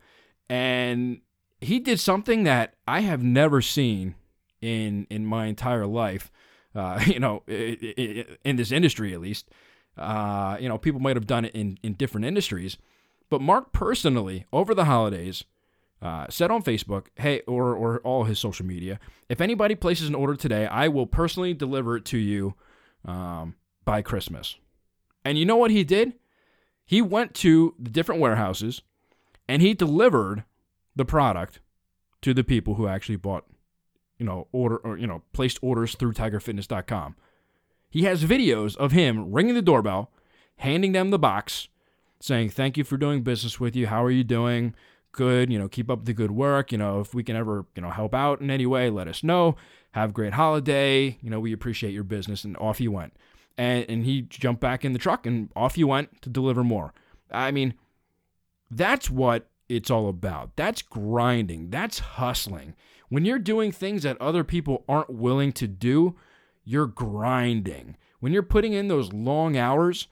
and 0.49 1.21
he 1.61 1.79
did 1.79 2.01
something 2.01 2.44
that 2.44 2.75
I 2.87 3.01
have 3.01 3.23
never 3.23 3.61
seen 3.61 4.14
in 4.61 5.07
in 5.11 5.27
my 5.27 5.46
entire 5.46 5.87
life. 5.87 6.31
Uh, 6.75 7.01
you 7.07 7.18
know, 7.18 7.42
in 7.46 8.57
this 8.57 8.73
industry 8.73 9.12
at 9.14 9.20
least. 9.20 9.49
Uh, 9.99 10.57
you 10.61 10.68
know, 10.68 10.79
people 10.79 11.01
might 11.01 11.16
have 11.16 11.27
done 11.27 11.44
it 11.44 11.55
in 11.55 11.79
in 11.83 11.94
different 11.94 12.25
industries, 12.25 12.79
but 13.29 13.40
Mark 13.40 13.73
personally, 13.73 14.46
over 14.53 14.75
the 14.75 14.85
holidays, 14.85 15.44
uh, 16.03 16.27
said 16.31 16.51
on 16.51 16.62
Facebook, 16.62 17.07
hey, 17.16 17.42
or, 17.46 17.75
or 17.75 17.99
all 18.01 18.25
his 18.25 18.38
social 18.38 18.64
media, 18.64 18.99
if 19.29 19.40
anybody 19.40 19.75
places 19.75 20.09
an 20.09 20.14
order 20.14 20.35
today, 20.35 20.66
I 20.66 20.88
will 20.88 21.07
personally 21.07 21.53
deliver 21.53 21.96
it 21.96 22.05
to 22.07 22.18
you 22.18 22.55
um, 23.05 23.55
by 23.85 24.03
Christmas. 24.03 24.57
And 25.25 25.38
you 25.38 25.44
know 25.44 25.57
what 25.57 25.70
he 25.70 25.85
did? 25.85 26.14
He 26.87 27.03
went 27.03 27.35
to 27.37 27.75
the 27.79 27.90
different 27.90 28.20
warehouses 28.20 28.83
and 29.46 29.62
he 29.62 29.75
delivered 29.75 30.44
the 31.01 31.05
product 31.07 31.61
to 32.21 32.35
the 32.35 32.45
people 32.45 32.75
who 32.75 32.87
actually 32.87 33.17
bought, 33.17 33.47
you 34.19 34.27
know, 34.27 34.47
order 34.53 34.77
or, 34.77 34.99
you 34.99 35.07
know, 35.07 35.23
placed 35.33 35.59
orders 35.63 35.95
through 35.95 36.13
tigerfitness.com. 36.13 37.17
He 37.89 38.05
has 38.05 38.23
videos 38.25 38.77
of 38.77 38.93
him 38.93 39.33
ringing 39.33 39.55
the 39.55 39.63
doorbell, 39.63 40.13
handing 40.59 40.93
them 40.93 41.11
the 41.11 41.19
box, 41.19 41.69
saying 42.21 42.51
thank 42.51 42.77
you 42.77 42.85
for 42.85 42.99
doing 42.99 43.23
business 43.23 43.59
with 43.59 43.75
you. 43.75 43.87
How 43.87 44.05
are 44.05 44.11
you 44.11 44.23
doing? 44.23 44.75
Good. 45.13 45.51
You 45.51 45.59
know, 45.59 45.69
keep 45.69 45.91
up 45.91 46.05
the 46.05 46.13
good 46.13 46.31
work. 46.31 46.71
You 46.71 46.79
know, 46.79 47.01
if 47.01 47.15
we 47.15 47.25
can 47.25 47.35
ever 47.35 47.65
you 47.75 47.83
know 47.83 47.91
help 47.91 48.15
out 48.15 48.41
in 48.41 48.51
any 48.51 48.67
way, 48.67 48.91
let 48.91 49.09
us 49.09 49.25
know. 49.25 49.57
Have 49.93 50.11
a 50.11 50.13
great 50.13 50.35
holiday. 50.35 51.19
You 51.21 51.31
know, 51.31 51.41
we 51.41 51.53
appreciate 51.53 51.93
your 51.93 52.05
business. 52.05 52.45
And 52.45 52.57
off 52.59 52.79
he 52.79 52.87
went. 52.87 53.15
And 53.59 53.87
and 53.89 54.05
he 54.05 54.23
jumped 54.23 54.61
back 54.61 54.85
in 54.85 54.93
the 54.93 55.01
truck 55.01 55.27
and 55.27 55.51
off 55.57 55.75
he 55.75 55.83
went 55.83 56.23
to 56.23 56.29
deliver 56.29 56.63
more. 56.63 56.93
I 57.33 57.51
mean, 57.51 57.75
that's 58.71 59.11
what 59.11 59.50
it's 59.70 59.90
all 59.90 60.09
about. 60.09 60.56
That's 60.56 60.83
grinding. 60.83 61.70
That's 61.70 62.00
hustling. 62.00 62.74
When 63.09 63.24
you're 63.24 63.38
doing 63.38 63.72
things 63.72 64.02
that 64.02 64.20
other 64.20 64.44
people 64.44 64.85
aren't 64.88 65.11
willing 65.11 65.52
to 65.52 65.66
do, 65.66 66.16
you're 66.64 66.87
grinding. 66.87 67.96
When 68.18 68.33
you're 68.33 68.42
putting 68.42 68.72
in 68.72 68.88
those 68.88 69.12
long 69.12 69.56
hours, 69.56 70.09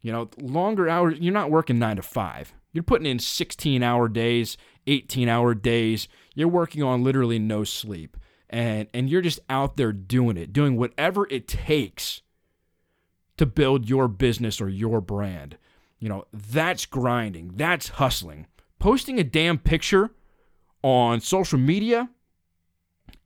you 0.00 0.12
know, 0.12 0.30
longer 0.40 0.88
hours, 0.88 1.18
you're 1.20 1.32
not 1.32 1.50
working 1.50 1.78
nine 1.78 1.96
to 1.96 2.02
five. 2.02 2.54
You're 2.72 2.82
putting 2.82 3.06
in 3.06 3.18
16 3.18 3.82
hour 3.82 4.08
days, 4.08 4.56
18 4.86 5.28
hour 5.28 5.54
days. 5.54 6.08
You're 6.34 6.48
working 6.48 6.82
on 6.82 7.04
literally 7.04 7.38
no 7.38 7.64
sleep. 7.64 8.16
And, 8.48 8.88
and 8.92 9.08
you're 9.08 9.22
just 9.22 9.40
out 9.48 9.76
there 9.76 9.92
doing 9.92 10.36
it, 10.36 10.52
doing 10.52 10.76
whatever 10.76 11.26
it 11.30 11.48
takes 11.48 12.22
to 13.36 13.46
build 13.46 13.88
your 13.88 14.08
business 14.08 14.60
or 14.60 14.68
your 14.68 15.00
brand. 15.00 15.56
You 15.98 16.08
know, 16.08 16.26
that's 16.32 16.84
grinding, 16.84 17.52
that's 17.54 17.90
hustling. 17.90 18.46
Posting 18.82 19.20
a 19.20 19.22
damn 19.22 19.58
picture 19.58 20.10
on 20.82 21.20
social 21.20 21.56
media 21.56 22.10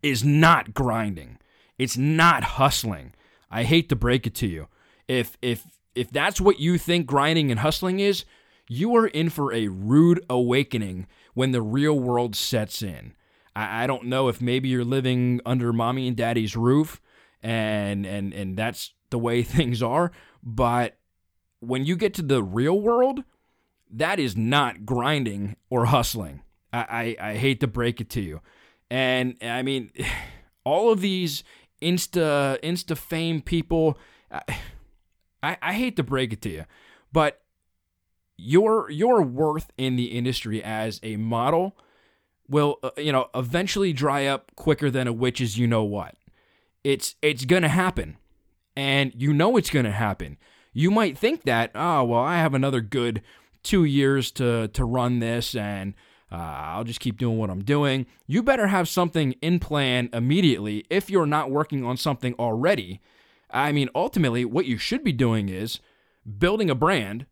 is 0.03 0.23
not 0.23 0.75
grinding. 0.75 1.39
It's 1.79 1.97
not 1.97 2.45
hustling. 2.45 3.15
I 3.51 3.63
hate 3.63 3.89
to 3.89 3.97
break 3.97 4.27
it 4.27 4.35
to 4.35 4.47
you. 4.47 4.69
If 5.09 5.39
if 5.41 5.65
if 5.95 6.11
that's 6.11 6.43
what 6.43 6.61
you 6.61 6.77
think 6.77 7.07
grinding 7.07 7.51
and 7.51 7.61
hustling 7.61 8.01
is, 8.01 8.27
you 8.69 8.95
are 8.97 9.07
in 9.07 9.31
for 9.31 9.51
a 9.51 9.69
rude 9.69 10.23
awakening 10.29 11.07
when 11.33 11.53
the 11.53 11.63
real 11.63 11.99
world 11.99 12.37
sets 12.37 12.83
in. 12.83 13.15
I, 13.55 13.85
I 13.85 13.87
don't 13.87 14.05
know 14.05 14.29
if 14.29 14.43
maybe 14.43 14.69
you're 14.69 14.85
living 14.85 15.41
under 15.47 15.73
mommy 15.73 16.07
and 16.07 16.15
daddy's 16.19 16.55
roof 16.55 17.01
and 17.43 18.05
and 18.05 18.35
and 18.35 18.59
that's 18.59 18.93
the 19.09 19.19
way 19.19 19.43
things 19.43 19.83
are, 19.83 20.13
but 20.43 20.99
when 21.61 21.87
you 21.87 21.97
get 21.97 22.13
to 22.13 22.23
the 22.23 22.43
real 22.43 22.79
world, 22.79 23.25
that 23.91 24.19
is 24.19 24.37
not 24.37 24.85
grinding 24.85 25.57
or 25.71 25.87
hustling. 25.87 26.43
I, 26.73 27.17
I, 27.21 27.31
I 27.31 27.35
hate 27.37 27.61
to 27.61 27.67
break 27.67 28.01
it 28.01 28.11
to 28.11 28.21
you. 28.21 28.41
And 28.91 29.37
I 29.43 29.63
mean, 29.63 29.91
all 30.65 30.93
of 30.93 31.01
these 31.01 31.45
insta 31.81 32.61
insta 32.63 32.97
fame 32.97 33.41
people, 33.43 33.99
I, 35.43 35.57
I 35.63 35.73
hate 35.75 35.97
to 35.97 36.03
break 36.03 36.33
it 36.33 36.43
to 36.43 36.51
you, 36.51 36.65
but 37.13 37.43
your 38.37 38.91
your 38.91 39.23
worth 39.23 39.73
in 39.79 39.97
the 39.97 40.07
industry 40.07 40.63
as 40.63 41.01
a 41.03 41.17
model 41.17 41.77
will 42.49 42.79
uh, 42.83 42.91
you 42.97 43.13
know 43.13 43.29
eventually 43.35 43.93
dry 43.93 44.27
up 44.27 44.53
quicker 44.57 44.91
than 44.91 45.07
a 45.07 45.13
witch's 45.13 45.59
you 45.59 45.67
know 45.67 45.85
what. 45.85 46.17
It's 46.85 47.17
it's 47.23 47.45
gonna 47.45 47.69
happen, 47.69 48.17
and 48.77 49.13
you 49.17 49.33
know 49.33 49.57
it's 49.57 49.71
gonna 49.71 49.93
happen. 49.93 50.37
You 50.73 50.91
might 50.91 51.17
think 51.17 51.45
that 51.45 51.71
oh 51.75 52.05
well 52.05 52.21
I 52.21 52.37
have 52.37 52.55
another 52.55 52.81
good 52.81 53.23
two 53.67 53.85
years 53.85 54.31
to 54.33 54.69
to 54.69 54.85
run 54.85 55.19
this 55.19 55.55
and 55.55 55.95
uh, 56.31 56.37
I'll 56.37 56.85
just 56.85 57.01
keep 57.01 57.19
doing 57.19 57.39
what 57.39 57.51
I'm 57.51 57.63
doing. 57.63 58.07
You 58.27 58.43
better 58.43 58.67
have 58.67 58.89
something 58.89 59.33
in 59.43 59.59
plan 59.61 60.09
immediately 60.13 60.85
if 60.91 61.09
you're 61.09 61.27
not 61.27 61.51
working 61.51 61.85
on 61.85 61.97
something 61.97 62.35
already. 62.39 63.01
I 63.51 63.73
mean, 63.73 63.89
ultimately, 63.95 64.45
what 64.45 64.67
you 64.67 64.77
should 64.77 65.05
be 65.05 65.13
doing 65.13 65.49
is 65.49 65.79
building 66.39 66.69
a 66.69 66.75
brand, 66.75 67.27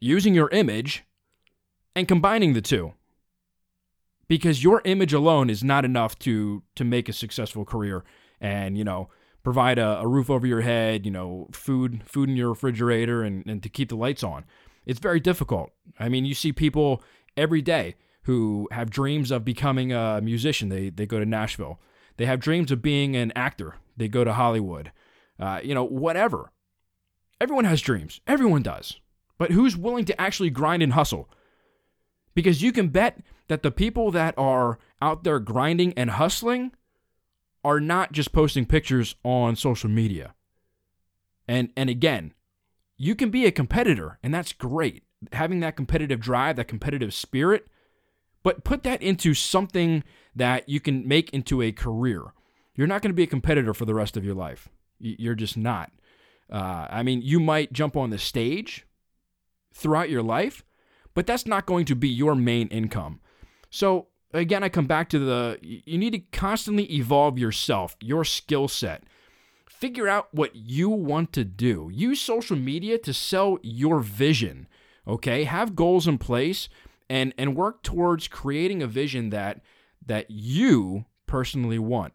using 0.00 0.34
your 0.34 0.48
image, 0.50 1.04
and 1.94 2.08
combining 2.08 2.54
the 2.54 2.60
two. 2.60 2.94
Because 4.26 4.64
your 4.64 4.82
image 4.84 5.12
alone 5.12 5.48
is 5.48 5.64
not 5.64 5.84
enough 5.84 6.18
to 6.20 6.62
to 6.74 6.84
make 6.84 7.08
a 7.08 7.12
successful 7.12 7.64
career 7.64 8.04
and, 8.40 8.76
you 8.76 8.84
know, 8.84 9.08
provide 9.42 9.78
a, 9.78 10.00
a 10.00 10.06
roof 10.06 10.28
over 10.28 10.46
your 10.46 10.60
head, 10.60 11.06
you 11.06 11.12
know, 11.12 11.48
food 11.52 12.02
food 12.04 12.28
in 12.28 12.36
your 12.36 12.50
refrigerator 12.50 13.22
and, 13.22 13.46
and 13.46 13.62
to 13.62 13.68
keep 13.68 13.88
the 13.88 13.96
lights 13.96 14.22
on. 14.22 14.44
It's 14.88 14.98
very 14.98 15.20
difficult. 15.20 15.70
I 16.00 16.08
mean, 16.08 16.24
you 16.24 16.34
see 16.34 16.50
people 16.50 17.02
every 17.36 17.62
day 17.62 17.94
who 18.22 18.68
have 18.72 18.90
dreams 18.90 19.30
of 19.30 19.44
becoming 19.44 19.92
a 19.92 20.20
musician. 20.20 20.70
They 20.70 20.88
they 20.90 21.06
go 21.06 21.20
to 21.20 21.26
Nashville. 21.26 21.78
They 22.16 22.26
have 22.26 22.40
dreams 22.40 22.72
of 22.72 22.82
being 22.82 23.14
an 23.14 23.32
actor. 23.36 23.76
They 23.96 24.08
go 24.08 24.24
to 24.24 24.32
Hollywood. 24.32 24.90
Uh, 25.38 25.60
you 25.62 25.74
know, 25.74 25.84
whatever. 25.84 26.50
Everyone 27.40 27.66
has 27.66 27.80
dreams. 27.80 28.20
Everyone 28.26 28.62
does. 28.62 28.98
But 29.36 29.52
who's 29.52 29.76
willing 29.76 30.04
to 30.06 30.20
actually 30.20 30.50
grind 30.50 30.82
and 30.82 30.94
hustle? 30.94 31.30
Because 32.34 32.62
you 32.62 32.72
can 32.72 32.88
bet 32.88 33.20
that 33.48 33.62
the 33.62 33.70
people 33.70 34.10
that 34.10 34.34
are 34.36 34.78
out 35.00 35.22
there 35.22 35.38
grinding 35.38 35.92
and 35.92 36.10
hustling 36.10 36.72
are 37.62 37.78
not 37.78 38.12
just 38.12 38.32
posting 38.32 38.64
pictures 38.64 39.14
on 39.22 39.54
social 39.54 39.90
media. 39.90 40.34
And 41.46 41.70
and 41.76 41.90
again, 41.90 42.32
you 42.98 43.14
can 43.14 43.30
be 43.30 43.46
a 43.46 43.52
competitor 43.52 44.18
and 44.22 44.34
that's 44.34 44.52
great. 44.52 45.04
Having 45.32 45.60
that 45.60 45.76
competitive 45.76 46.20
drive, 46.20 46.56
that 46.56 46.68
competitive 46.68 47.14
spirit, 47.14 47.66
but 48.42 48.64
put 48.64 48.82
that 48.82 49.02
into 49.02 49.34
something 49.34 50.04
that 50.34 50.68
you 50.68 50.80
can 50.80 51.06
make 51.06 51.30
into 51.30 51.62
a 51.62 51.72
career. 51.72 52.32
You're 52.74 52.86
not 52.86 53.02
going 53.02 53.10
to 53.10 53.16
be 53.16 53.24
a 53.24 53.28
competitor 53.28 53.74
for 53.74 53.84
the 53.84 53.94
rest 53.94 54.16
of 54.16 54.24
your 54.24 54.34
life. 54.34 54.68
You're 55.00 55.34
just 55.34 55.56
not. 55.56 55.90
Uh, 56.50 56.86
I 56.90 57.02
mean, 57.02 57.22
you 57.22 57.40
might 57.40 57.72
jump 57.72 57.96
on 57.96 58.10
the 58.10 58.18
stage 58.18 58.86
throughout 59.74 60.10
your 60.10 60.22
life, 60.22 60.64
but 61.14 61.26
that's 61.26 61.46
not 61.46 61.66
going 61.66 61.84
to 61.86 61.94
be 61.94 62.08
your 62.08 62.34
main 62.34 62.68
income. 62.68 63.20
So, 63.70 64.08
again, 64.32 64.62
I 64.62 64.68
come 64.68 64.86
back 64.86 65.08
to 65.10 65.18
the 65.18 65.58
you 65.62 65.98
need 65.98 66.12
to 66.12 66.20
constantly 66.32 66.84
evolve 66.92 67.38
yourself, 67.38 67.96
your 68.00 68.24
skill 68.24 68.68
set. 68.68 69.04
Figure 69.78 70.08
out 70.08 70.28
what 70.32 70.56
you 70.56 70.88
want 70.88 71.32
to 71.34 71.44
do. 71.44 71.88
Use 71.92 72.20
social 72.20 72.56
media 72.56 72.98
to 72.98 73.12
sell 73.12 73.58
your 73.62 74.00
vision. 74.00 74.66
Okay? 75.06 75.44
Have 75.44 75.76
goals 75.76 76.08
in 76.08 76.18
place 76.18 76.68
and 77.08 77.32
and 77.38 77.56
work 77.56 77.82
towards 77.82 78.26
creating 78.26 78.82
a 78.82 78.88
vision 78.88 79.30
that 79.30 79.60
that 80.04 80.30
you 80.30 81.04
personally 81.26 81.78
want. 81.78 82.12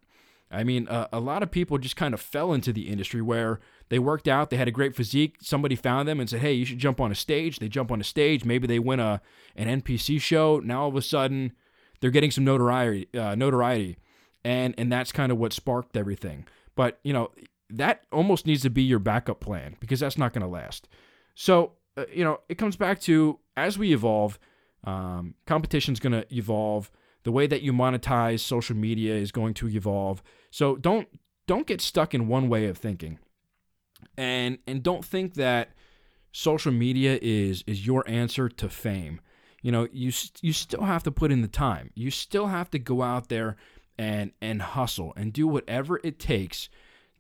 I 0.52 0.64
mean, 0.64 0.88
uh, 0.88 1.08
a 1.12 1.20
lot 1.20 1.42
of 1.42 1.52
people 1.52 1.78
just 1.78 1.96
kind 1.96 2.14
of 2.14 2.22
fell 2.22 2.54
into 2.54 2.74
the 2.74 2.90
industry 2.90 3.22
where 3.22 3.60
they 3.90 3.98
worked 3.98 4.28
out, 4.28 4.50
they 4.50 4.58
had 4.58 4.68
a 4.68 4.72
great 4.72 4.96
physique. 4.96 5.38
Somebody 5.40 5.76
found 5.76 6.08
them 6.08 6.20
and 6.20 6.30
said, 6.30 6.42
"Hey, 6.42 6.54
you 6.54 6.66
should 6.66 6.80
jump 6.80 7.00
on 7.00 7.12
a 7.12 7.16
stage." 7.16 7.60
They 7.60 7.70
jump 7.70 7.92
on 7.92 8.02
a 8.02 8.04
stage. 8.04 8.44
Maybe 8.44 8.68
they 8.68 8.80
win 8.80 9.00
a 9.00 9.22
an 9.56 9.82
NPC 9.82 10.20
show. 10.20 10.60
Now 10.60 10.84
all 10.84 10.90
of 10.90 10.96
a 10.96 11.02
sudden, 11.02 11.54
they're 12.00 12.12
getting 12.12 12.32
some 12.32 12.44
notoriety, 12.44 13.08
uh, 13.18 13.36
notoriety, 13.36 13.98
and 14.44 14.76
and 14.78 14.92
that's 14.92 15.12
kind 15.12 15.32
of 15.32 15.38
what 15.38 15.54
sparked 15.54 15.96
everything. 15.96 16.46
But 16.76 17.00
you 17.04 17.14
know, 17.14 17.32
that 17.70 18.06
almost 18.12 18.46
needs 18.46 18.62
to 18.64 18.70
be 18.70 18.84
your 18.84 19.00
backup 19.00 19.40
plan 19.40 19.76
because 19.80 20.00
that's 20.00 20.18
not 20.18 20.34
going 20.34 20.42
to 20.42 20.48
last. 20.48 20.88
So 21.36 21.74
uh, 21.98 22.06
you 22.12 22.24
know, 22.24 22.40
it 22.50 22.58
comes 22.58 22.76
back 22.76 23.00
to 23.02 23.40
as 23.56 23.78
we 23.78 23.94
evolve 23.94 24.40
um, 24.84 25.36
competition 25.46 25.94
is 25.94 26.00
going 26.00 26.14
to 26.14 26.26
evolve. 26.36 26.92
The 27.24 27.32
way 27.32 27.48
that 27.48 27.62
you 27.62 27.72
monetize 27.72 28.42
social 28.42 28.76
media 28.76 29.16
is 29.16 29.32
going 29.32 29.54
to 29.56 29.70
evolve. 29.70 30.22
So 30.52 30.76
don't 30.76 31.08
don't 31.48 31.68
get 31.68 31.82
stuck 31.82 32.14
in 32.14 32.28
one 32.28 32.50
way 32.50 32.66
of 32.68 32.78
thinking, 32.78 33.20
and 34.18 34.58
and 34.68 34.84
don't 34.84 35.06
think 35.06 35.36
that 35.36 35.70
social 36.32 36.72
media 36.72 37.18
is 37.22 37.64
is 37.66 37.86
your 37.86 38.04
answer 38.10 38.50
to 38.50 38.70
fame. 38.70 39.22
You 39.62 39.72
know, 39.72 39.88
you 39.94 40.12
you 40.42 40.52
still 40.52 40.84
have 40.84 41.04
to 41.04 41.12
put 41.12 41.32
in 41.32 41.42
the 41.42 41.48
time. 41.48 41.92
You 41.96 42.12
still 42.12 42.48
have 42.48 42.70
to 42.72 42.80
go 42.80 43.02
out 43.02 43.30
there 43.30 43.56
and 43.98 44.32
and 44.42 44.62
hustle 44.62 45.14
and 45.16 45.32
do 45.32 45.48
whatever 45.48 46.02
it 46.04 46.20
takes 46.20 46.68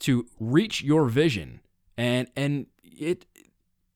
to 0.04 0.28
reach 0.40 0.82
your 0.82 1.06
vision. 1.08 1.62
And 1.98 2.28
and 2.36 2.68
it 2.84 3.26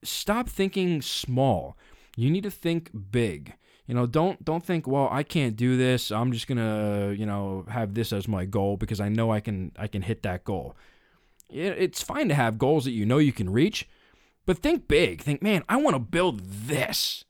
stop 0.03 0.49
thinking 0.49 1.01
small. 1.01 1.77
You 2.15 2.29
need 2.31 2.43
to 2.43 2.51
think 2.51 2.89
big. 3.11 3.53
You 3.87 3.93
know, 3.93 4.05
don't 4.05 4.43
don't 4.43 4.63
think, 4.63 4.87
well, 4.87 5.07
I 5.11 5.23
can't 5.23 5.55
do 5.55 5.77
this. 5.77 6.11
I'm 6.11 6.31
just 6.31 6.47
gonna, 6.47 7.13
you 7.17 7.25
know, 7.25 7.65
have 7.69 7.93
this 7.93 8.11
as 8.11 8.27
my 8.27 8.45
goal 8.45 8.75
because 8.75 8.99
I 8.99 9.09
know 9.09 9.31
I 9.31 9.39
can 9.39 9.71
I 9.77 9.87
can 9.87 10.01
hit 10.01 10.23
that 10.23 10.43
goal. 10.43 10.75
It's 11.49 12.03
fine 12.03 12.27
to 12.27 12.35
have 12.35 12.57
goals 12.57 12.83
that 12.83 12.91
you 12.91 13.05
know 13.05 13.19
you 13.19 13.31
can 13.31 13.49
reach, 13.49 13.87
but 14.45 14.57
think 14.57 14.89
big. 14.89 15.21
Think, 15.21 15.41
man, 15.41 15.63
I 15.69 15.77
want 15.77 15.95
to 15.95 15.99
build 15.99 16.41
this, 16.41 17.23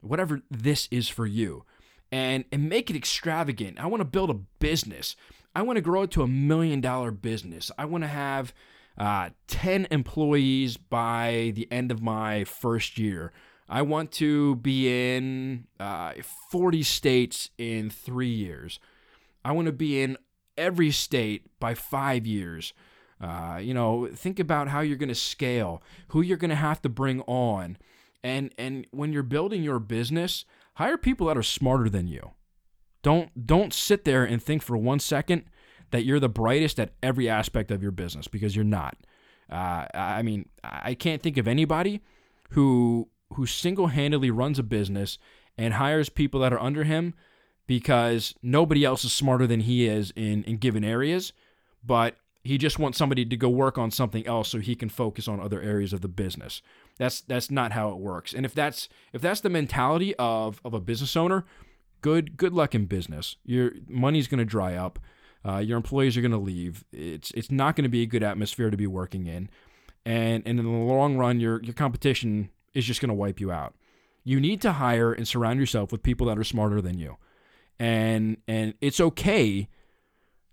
whatever 0.00 0.42
this 0.50 0.88
is 0.90 1.08
for 1.08 1.26
you, 1.26 1.64
and 2.10 2.44
and 2.50 2.68
make 2.68 2.90
it 2.90 2.96
extravagant. 2.96 3.78
I 3.78 3.86
want 3.86 4.00
to 4.00 4.04
build 4.04 4.30
a 4.30 4.40
business. 4.58 5.14
I 5.54 5.62
want 5.62 5.76
to 5.76 5.82
grow 5.82 6.02
it 6.02 6.10
to 6.12 6.22
a 6.22 6.28
million 6.28 6.80
dollar 6.80 7.10
business. 7.10 7.70
I 7.76 7.84
want 7.84 8.04
to 8.04 8.08
have 8.08 8.54
uh, 8.96 9.30
10 9.48 9.88
employees 9.90 10.76
by 10.76 11.52
the 11.54 11.68
end 11.70 11.90
of 11.90 12.02
my 12.02 12.44
first 12.44 12.98
year. 12.98 13.32
I 13.68 13.82
want 13.82 14.12
to 14.12 14.56
be 14.56 15.14
in 15.14 15.66
uh, 15.80 16.14
40 16.50 16.82
states 16.82 17.50
in 17.56 17.90
three 17.90 18.28
years. 18.28 18.78
I 19.44 19.52
want 19.52 19.66
to 19.66 19.72
be 19.72 20.02
in 20.02 20.16
every 20.56 20.90
state 20.90 21.46
by 21.58 21.74
five 21.74 22.26
years. 22.26 22.72
Uh, 23.20 23.58
you 23.62 23.72
know, 23.72 24.08
think 24.14 24.38
about 24.38 24.68
how 24.68 24.80
you're 24.80 24.96
going 24.96 25.08
to 25.08 25.14
scale, 25.14 25.82
who 26.08 26.20
you're 26.20 26.36
going 26.36 26.50
to 26.50 26.56
have 26.56 26.82
to 26.82 26.88
bring 26.88 27.20
on, 27.22 27.76
and 28.22 28.52
and 28.58 28.86
when 28.90 29.12
you're 29.12 29.22
building 29.22 29.62
your 29.62 29.78
business, 29.78 30.44
hire 30.74 30.98
people 30.98 31.28
that 31.28 31.38
are 31.38 31.42
smarter 31.42 31.88
than 31.88 32.08
you. 32.08 32.32
Don't 33.02 33.46
don't 33.46 33.72
sit 33.72 34.04
there 34.04 34.24
and 34.24 34.42
think 34.42 34.62
for 34.62 34.76
one 34.76 34.98
second 34.98 35.44
that 35.90 36.04
you're 36.04 36.20
the 36.20 36.28
brightest 36.28 36.80
at 36.80 36.92
every 37.02 37.28
aspect 37.28 37.70
of 37.70 37.82
your 37.82 37.92
business 37.92 38.28
because 38.28 38.56
you're 38.56 38.64
not. 38.64 38.96
Uh, 39.50 39.86
I 39.92 40.22
mean, 40.22 40.48
I 40.64 40.94
can't 40.94 41.22
think 41.22 41.36
of 41.36 41.46
anybody 41.46 42.00
who 42.50 43.08
who 43.34 43.46
single 43.46 43.88
handedly 43.88 44.30
runs 44.30 44.58
a 44.58 44.62
business 44.62 45.18
and 45.58 45.74
hires 45.74 46.08
people 46.08 46.40
that 46.40 46.52
are 46.52 46.60
under 46.60 46.84
him 46.84 47.14
because 47.66 48.34
nobody 48.42 48.84
else 48.84 49.04
is 49.04 49.12
smarter 49.12 49.46
than 49.46 49.60
he 49.60 49.86
is 49.86 50.12
in, 50.16 50.44
in 50.44 50.56
given 50.56 50.84
areas, 50.84 51.32
but 51.84 52.16
he 52.42 52.58
just 52.58 52.78
wants 52.78 52.98
somebody 52.98 53.24
to 53.24 53.36
go 53.36 53.48
work 53.48 53.78
on 53.78 53.90
something 53.90 54.26
else 54.26 54.48
so 54.48 54.58
he 54.58 54.74
can 54.74 54.88
focus 54.88 55.28
on 55.28 55.40
other 55.40 55.60
areas 55.60 55.92
of 55.92 56.00
the 56.00 56.08
business. 56.08 56.60
That's 56.98 57.20
that's 57.20 57.50
not 57.50 57.72
how 57.72 57.90
it 57.90 57.98
works. 57.98 58.32
And 58.34 58.44
if 58.44 58.54
that's 58.54 58.88
if 59.12 59.22
that's 59.22 59.40
the 59.40 59.48
mentality 59.48 60.14
of 60.16 60.60
of 60.64 60.74
a 60.74 60.80
business 60.80 61.16
owner, 61.16 61.44
good 62.02 62.36
good 62.36 62.52
luck 62.52 62.74
in 62.74 62.86
business. 62.86 63.36
Your 63.44 63.72
money's 63.88 64.28
going 64.28 64.38
to 64.38 64.44
dry 64.44 64.74
up. 64.74 64.98
Uh, 65.44 65.58
your 65.58 65.76
employees 65.76 66.16
are 66.16 66.20
going 66.20 66.32
to 66.32 66.38
leave. 66.38 66.84
It's 66.92 67.30
it's 67.32 67.50
not 67.50 67.74
going 67.74 67.84
to 67.84 67.88
be 67.90 68.02
a 68.02 68.06
good 68.06 68.22
atmosphere 68.22 68.70
to 68.70 68.76
be 68.76 68.86
working 68.86 69.26
in, 69.26 69.48
and 70.04 70.42
and 70.44 70.60
in 70.60 70.64
the 70.64 70.70
long 70.70 71.16
run, 71.16 71.40
your 71.40 71.62
your 71.62 71.74
competition 71.74 72.50
is 72.74 72.84
just 72.84 73.00
going 73.00 73.08
to 73.08 73.14
wipe 73.14 73.40
you 73.40 73.50
out. 73.50 73.74
You 74.24 74.38
need 74.38 74.60
to 74.62 74.72
hire 74.72 75.12
and 75.12 75.26
surround 75.26 75.58
yourself 75.58 75.90
with 75.90 76.02
people 76.02 76.26
that 76.28 76.38
are 76.38 76.44
smarter 76.44 76.80
than 76.80 76.98
you. 76.98 77.16
And 77.78 78.36
and 78.46 78.74
it's 78.80 79.00
okay 79.00 79.68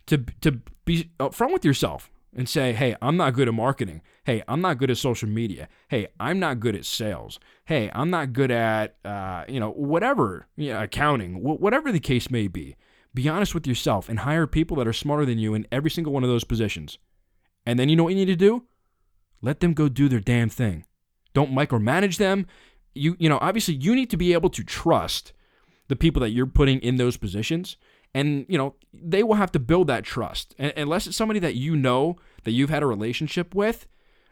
to 0.07 0.17
to 0.41 0.61
be 0.85 1.11
upfront 1.19 1.53
with 1.53 1.65
yourself 1.65 2.09
and 2.35 2.47
say, 2.47 2.73
"Hey, 2.73 2.95
I'm 3.01 3.17
not 3.17 3.33
good 3.33 3.47
at 3.47 3.53
marketing. 3.53 4.01
Hey, 4.25 4.43
I'm 4.47 4.61
not 4.61 4.77
good 4.77 4.91
at 4.91 4.97
social 4.97 5.29
media. 5.29 5.67
Hey, 5.87 6.07
I'm 6.19 6.39
not 6.39 6.59
good 6.59 6.75
at 6.75 6.85
sales. 6.85 7.39
Hey, 7.65 7.89
I'm 7.93 8.09
not 8.09 8.33
good 8.33 8.51
at 8.51 8.97
uh, 9.03 9.45
you 9.47 9.59
know 9.59 9.71
whatever, 9.71 10.47
you 10.55 10.73
know, 10.73 10.83
accounting, 10.83 11.41
whatever 11.43 11.91
the 11.91 11.99
case 11.99 12.29
may 12.29 12.47
be." 12.47 12.75
Be 13.13 13.27
honest 13.27 13.55
with 13.55 13.65
yourself 13.65 14.07
and 14.07 14.19
hire 14.19 14.45
people 14.45 14.77
that 14.77 14.87
are 14.87 14.93
smarter 14.93 15.25
than 15.25 15.39
you 15.39 15.55
in 15.55 15.65
every 15.71 15.89
single 15.89 16.13
one 16.13 16.23
of 16.23 16.29
those 16.29 16.43
positions. 16.43 16.99
And 17.65 17.79
then 17.79 17.89
you 17.89 17.95
know 17.95 18.03
what 18.03 18.13
you 18.13 18.19
need 18.19 18.25
to 18.25 18.35
do? 18.35 18.65
Let 19.41 19.61
them 19.61 19.73
go 19.73 19.89
do 19.89 20.07
their 20.09 20.19
damn 20.19 20.49
thing. 20.49 20.85
Don't 21.33 21.51
micromanage 21.51 22.17
them. 22.17 22.45
You 22.93 23.15
you 23.19 23.29
know, 23.29 23.39
obviously 23.41 23.75
you 23.75 23.95
need 23.95 24.09
to 24.11 24.17
be 24.17 24.33
able 24.33 24.49
to 24.51 24.63
trust 24.63 25.33
the 25.87 25.95
people 25.95 26.19
that 26.21 26.29
you're 26.29 26.45
putting 26.45 26.79
in 26.79 26.97
those 26.97 27.17
positions 27.17 27.77
and 28.13 28.45
you 28.49 28.57
know 28.57 28.75
they 28.93 29.23
will 29.23 29.35
have 29.35 29.51
to 29.51 29.59
build 29.59 29.87
that 29.87 30.03
trust. 30.03 30.55
And 30.57 30.73
unless 30.75 31.07
it's 31.07 31.17
somebody 31.17 31.39
that 31.39 31.55
you 31.55 31.75
know 31.75 32.17
that 32.43 32.51
you've 32.51 32.69
had 32.69 32.83
a 32.83 32.87
relationship 32.87 33.53
with 33.53 33.87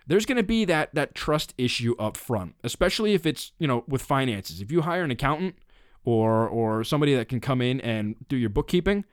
there's 0.08 0.26
going 0.26 0.38
to 0.38 0.44
be 0.44 0.64
that 0.66 0.96
that 0.96 1.14
trust 1.14 1.54
issue 1.58 1.94
up 2.00 2.16
front 2.16 2.56
especially 2.64 3.14
if 3.14 3.26
it's 3.26 3.52
you 3.60 3.68
know 3.68 3.84
with 3.88 4.02
finances. 4.02 4.62
If 4.62 4.72
you 4.72 4.82
hire 4.82 5.04
an 5.04 5.12
accountant 5.12 5.56
or 6.04 6.48
or 6.48 6.84
somebody 6.84 7.14
that 7.16 7.30
can 7.30 7.40
come 7.40 7.62
in 7.62 7.82
and 7.82 8.16
do 8.28 8.38
your 8.38 8.50
bookkeeping 8.50 9.06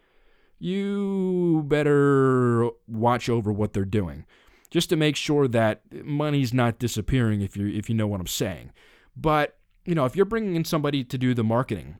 you 0.59 1.64
better 1.66 2.70
watch 2.87 3.29
over 3.29 3.53
what 3.53 3.72
they're 3.72 3.85
doing 3.85 4.24
just 4.70 4.88
to 4.88 4.96
make 4.96 5.14
sure 5.14 5.46
that 5.46 5.83
money's 6.05 6.55
not 6.55 6.79
disappearing 6.79 7.42
if 7.42 7.57
you 7.57 7.66
if 7.66 7.88
you 7.88 7.94
know 7.94 8.07
what 8.07 8.20
I'm 8.20 8.27
saying. 8.27 8.72
But 9.16 9.59
you 9.85 9.94
know 9.94 10.05
if 10.05 10.16
you're 10.16 10.24
bringing 10.24 10.57
in 10.57 10.64
somebody 10.64 11.05
to 11.05 11.18
do 11.18 11.35
the 11.35 11.44
marketing 11.44 11.98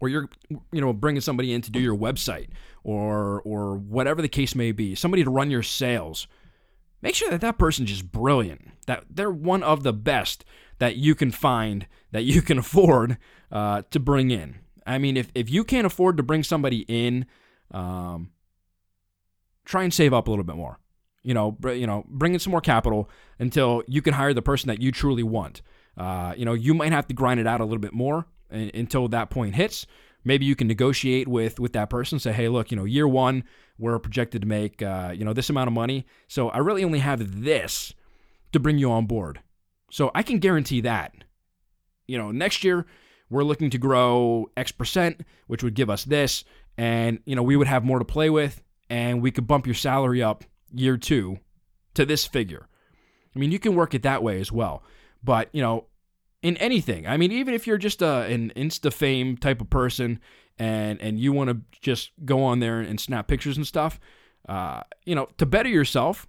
or 0.00 0.08
you're 0.08 0.28
you 0.48 0.80
know 0.80 0.92
bringing 0.92 1.20
somebody 1.20 1.52
in 1.52 1.62
to 1.62 1.70
do 1.70 1.80
your 1.80 1.96
website 1.96 2.48
or 2.82 3.40
or 3.42 3.76
whatever 3.76 4.20
the 4.20 4.28
case 4.28 4.54
may 4.54 4.72
be 4.72 4.94
somebody 4.94 5.24
to 5.24 5.30
run 5.30 5.50
your 5.50 5.62
sales 5.62 6.26
make 7.02 7.14
sure 7.14 7.30
that 7.30 7.40
that 7.40 7.58
person's 7.58 7.90
just 7.90 8.10
brilliant 8.10 8.70
that 8.86 9.04
they're 9.10 9.30
one 9.30 9.62
of 9.62 9.82
the 9.82 9.92
best 9.92 10.44
that 10.78 10.96
you 10.96 11.14
can 11.14 11.30
find 11.30 11.86
that 12.12 12.22
you 12.22 12.42
can 12.42 12.58
afford 12.64 13.18
uh, 13.50 13.82
to 13.90 14.00
bring 14.00 14.30
in. 14.30 14.56
I 14.86 14.98
mean 14.98 15.16
if, 15.16 15.30
if 15.34 15.50
you 15.50 15.64
can't 15.64 15.86
afford 15.86 16.16
to 16.16 16.22
bring 16.22 16.42
somebody 16.42 16.84
in 16.88 17.26
um, 17.70 18.30
try 19.64 19.82
and 19.82 19.92
save 19.92 20.12
up 20.12 20.28
a 20.28 20.30
little 20.30 20.44
bit 20.44 20.56
more. 20.56 20.78
You 21.22 21.34
know 21.34 21.52
br- 21.52 21.72
you 21.72 21.86
know 21.86 22.04
bring 22.08 22.34
in 22.34 22.40
some 22.40 22.50
more 22.50 22.60
capital 22.60 23.08
until 23.38 23.82
you 23.86 24.02
can 24.02 24.14
hire 24.14 24.34
the 24.34 24.42
person 24.42 24.68
that 24.68 24.82
you 24.82 24.92
truly 24.92 25.22
want. 25.22 25.62
Uh, 25.96 26.34
you 26.36 26.44
know 26.44 26.52
you 26.52 26.74
might 26.74 26.92
have 26.92 27.06
to 27.08 27.14
grind 27.14 27.40
it 27.40 27.46
out 27.46 27.60
a 27.60 27.64
little 27.64 27.80
bit 27.80 27.94
more 27.94 28.26
until 28.54 29.08
that 29.08 29.30
point 29.30 29.54
hits. 29.54 29.86
Maybe 30.24 30.46
you 30.46 30.56
can 30.56 30.68
negotiate 30.68 31.28
with 31.28 31.60
with 31.60 31.72
that 31.74 31.90
person. 31.90 32.18
Say, 32.18 32.32
hey, 32.32 32.48
look, 32.48 32.70
you 32.70 32.76
know, 32.76 32.84
year 32.84 33.06
one 33.08 33.44
we're 33.78 33.98
projected 33.98 34.40
to 34.42 34.48
make 34.48 34.82
uh, 34.82 35.12
you 35.14 35.24
know 35.24 35.32
this 35.32 35.50
amount 35.50 35.68
of 35.68 35.74
money, 35.74 36.06
so 36.28 36.48
I 36.48 36.58
really 36.58 36.84
only 36.84 37.00
have 37.00 37.42
this 37.42 37.92
to 38.52 38.60
bring 38.60 38.78
you 38.78 38.90
on 38.90 39.06
board. 39.06 39.40
So 39.90 40.10
I 40.14 40.22
can 40.22 40.38
guarantee 40.38 40.80
that. 40.82 41.12
You 42.06 42.18
know, 42.18 42.30
next 42.30 42.64
year 42.64 42.86
we're 43.30 43.44
looking 43.44 43.70
to 43.70 43.78
grow 43.78 44.50
X 44.56 44.72
percent, 44.72 45.22
which 45.46 45.62
would 45.62 45.74
give 45.74 45.90
us 45.90 46.04
this, 46.04 46.44
and 46.78 47.18
you 47.26 47.36
know 47.36 47.42
we 47.42 47.56
would 47.56 47.66
have 47.66 47.84
more 47.84 47.98
to 47.98 48.04
play 48.04 48.30
with, 48.30 48.62
and 48.88 49.20
we 49.20 49.30
could 49.30 49.46
bump 49.46 49.66
your 49.66 49.74
salary 49.74 50.22
up 50.22 50.44
year 50.72 50.96
two 50.96 51.38
to 51.94 52.06
this 52.06 52.24
figure. 52.26 52.68
I 53.34 53.38
mean, 53.38 53.50
you 53.50 53.58
can 53.58 53.74
work 53.74 53.94
it 53.94 54.02
that 54.02 54.22
way 54.22 54.40
as 54.40 54.52
well. 54.52 54.82
But, 55.22 55.48
you 55.52 55.62
know, 55.62 55.86
in 56.44 56.58
anything. 56.58 57.06
I 57.06 57.16
mean, 57.16 57.32
even 57.32 57.54
if 57.54 57.66
you're 57.66 57.78
just 57.78 58.02
a, 58.02 58.26
an 58.26 58.52
Insta 58.54 58.92
fame 58.92 59.36
type 59.36 59.62
of 59.62 59.70
person 59.70 60.20
and 60.58 61.00
and 61.00 61.18
you 61.18 61.32
want 61.32 61.50
to 61.50 61.80
just 61.80 62.12
go 62.24 62.44
on 62.44 62.60
there 62.60 62.78
and 62.78 63.00
snap 63.00 63.26
pictures 63.26 63.56
and 63.56 63.66
stuff, 63.66 63.98
uh, 64.48 64.82
you 65.04 65.14
know, 65.14 65.26
to 65.38 65.46
better 65.46 65.70
yourself, 65.70 66.28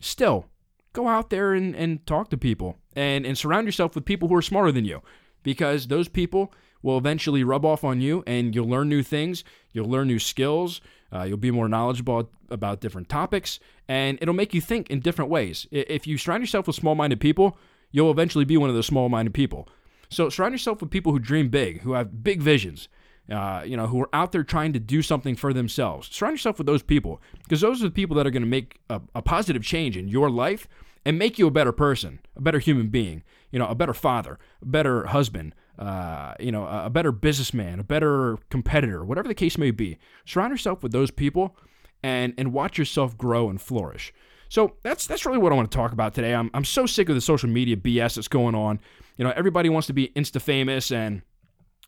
still 0.00 0.46
go 0.92 1.08
out 1.08 1.30
there 1.30 1.54
and, 1.54 1.74
and 1.74 2.06
talk 2.06 2.28
to 2.30 2.36
people 2.36 2.76
and, 2.94 3.24
and 3.24 3.38
surround 3.38 3.66
yourself 3.66 3.94
with 3.94 4.04
people 4.04 4.28
who 4.28 4.34
are 4.34 4.42
smarter 4.42 4.70
than 4.70 4.84
you 4.84 5.00
because 5.42 5.88
those 5.88 6.08
people 6.08 6.52
will 6.82 6.98
eventually 6.98 7.42
rub 7.42 7.64
off 7.64 7.84
on 7.84 8.00
you 8.00 8.22
and 8.26 8.54
you'll 8.54 8.68
learn 8.68 8.88
new 8.88 9.02
things, 9.02 9.44
you'll 9.72 9.88
learn 9.88 10.06
new 10.06 10.18
skills, 10.18 10.80
uh, 11.12 11.22
you'll 11.22 11.38
be 11.38 11.50
more 11.50 11.68
knowledgeable 11.68 12.30
about 12.50 12.80
different 12.80 13.08
topics, 13.08 13.58
and 13.88 14.18
it'll 14.20 14.34
make 14.34 14.52
you 14.52 14.60
think 14.60 14.90
in 14.90 15.00
different 15.00 15.30
ways. 15.30 15.66
If 15.70 16.06
you 16.06 16.18
surround 16.18 16.42
yourself 16.42 16.66
with 16.66 16.76
small 16.76 16.94
minded 16.94 17.18
people, 17.18 17.58
you'll 17.90 18.10
eventually 18.10 18.44
be 18.44 18.56
one 18.56 18.68
of 18.68 18.74
those 18.74 18.86
small 18.86 19.08
minded 19.08 19.34
people. 19.34 19.68
So 20.10 20.28
surround 20.28 20.54
yourself 20.54 20.80
with 20.80 20.90
people 20.90 21.12
who 21.12 21.18
dream 21.18 21.48
big, 21.48 21.82
who 21.82 21.92
have 21.92 22.22
big 22.22 22.40
visions, 22.40 22.88
uh, 23.30 23.62
you 23.64 23.76
know, 23.76 23.86
who 23.86 24.00
are 24.00 24.08
out 24.12 24.32
there 24.32 24.42
trying 24.42 24.72
to 24.72 24.80
do 24.80 25.02
something 25.02 25.36
for 25.36 25.52
themselves. 25.52 26.08
Surround 26.10 26.34
yourself 26.34 26.58
with 26.58 26.66
those 26.66 26.82
people 26.82 27.20
because 27.42 27.60
those 27.60 27.82
are 27.82 27.86
the 27.86 27.90
people 27.92 28.16
that 28.16 28.26
are 28.26 28.30
going 28.30 28.42
to 28.42 28.48
make 28.48 28.80
a, 28.88 29.00
a, 29.14 29.20
positive 29.20 29.62
change 29.62 29.96
in 29.96 30.08
your 30.08 30.30
life 30.30 30.66
and 31.04 31.18
make 31.18 31.38
you 31.38 31.46
a 31.46 31.50
better 31.50 31.72
person, 31.72 32.20
a 32.36 32.40
better 32.40 32.58
human 32.58 32.88
being, 32.88 33.22
you 33.50 33.58
know, 33.58 33.66
a 33.66 33.74
better 33.74 33.92
father, 33.92 34.38
a 34.62 34.66
better 34.66 35.06
husband, 35.06 35.54
uh, 35.78 36.34
you 36.40 36.50
know, 36.50 36.64
a, 36.64 36.86
a 36.86 36.90
better 36.90 37.12
businessman, 37.12 37.80
a 37.80 37.84
better 37.84 38.38
competitor, 38.48 39.04
whatever 39.04 39.28
the 39.28 39.34
case 39.34 39.58
may 39.58 39.70
be. 39.70 39.98
Surround 40.24 40.50
yourself 40.50 40.82
with 40.82 40.92
those 40.92 41.10
people 41.10 41.54
and 42.02 42.32
and 42.38 42.52
watch 42.52 42.78
yourself 42.78 43.16
grow 43.18 43.50
and 43.50 43.60
flourish. 43.60 44.12
So 44.48 44.76
that's 44.82 45.06
that's 45.06 45.26
really 45.26 45.38
what 45.38 45.52
I 45.52 45.56
want 45.56 45.70
to 45.70 45.76
talk 45.76 45.92
about 45.92 46.14
today. 46.14 46.34
I'm 46.34 46.50
I'm 46.54 46.64
so 46.64 46.86
sick 46.86 47.08
of 47.08 47.14
the 47.14 47.20
social 47.20 47.48
media 47.48 47.76
BS 47.76 48.14
that's 48.14 48.28
going 48.28 48.54
on. 48.54 48.80
You 49.16 49.24
know, 49.24 49.32
everybody 49.36 49.68
wants 49.68 49.86
to 49.88 49.92
be 49.92 50.08
insta 50.16 50.40
famous 50.40 50.90
and 50.90 51.22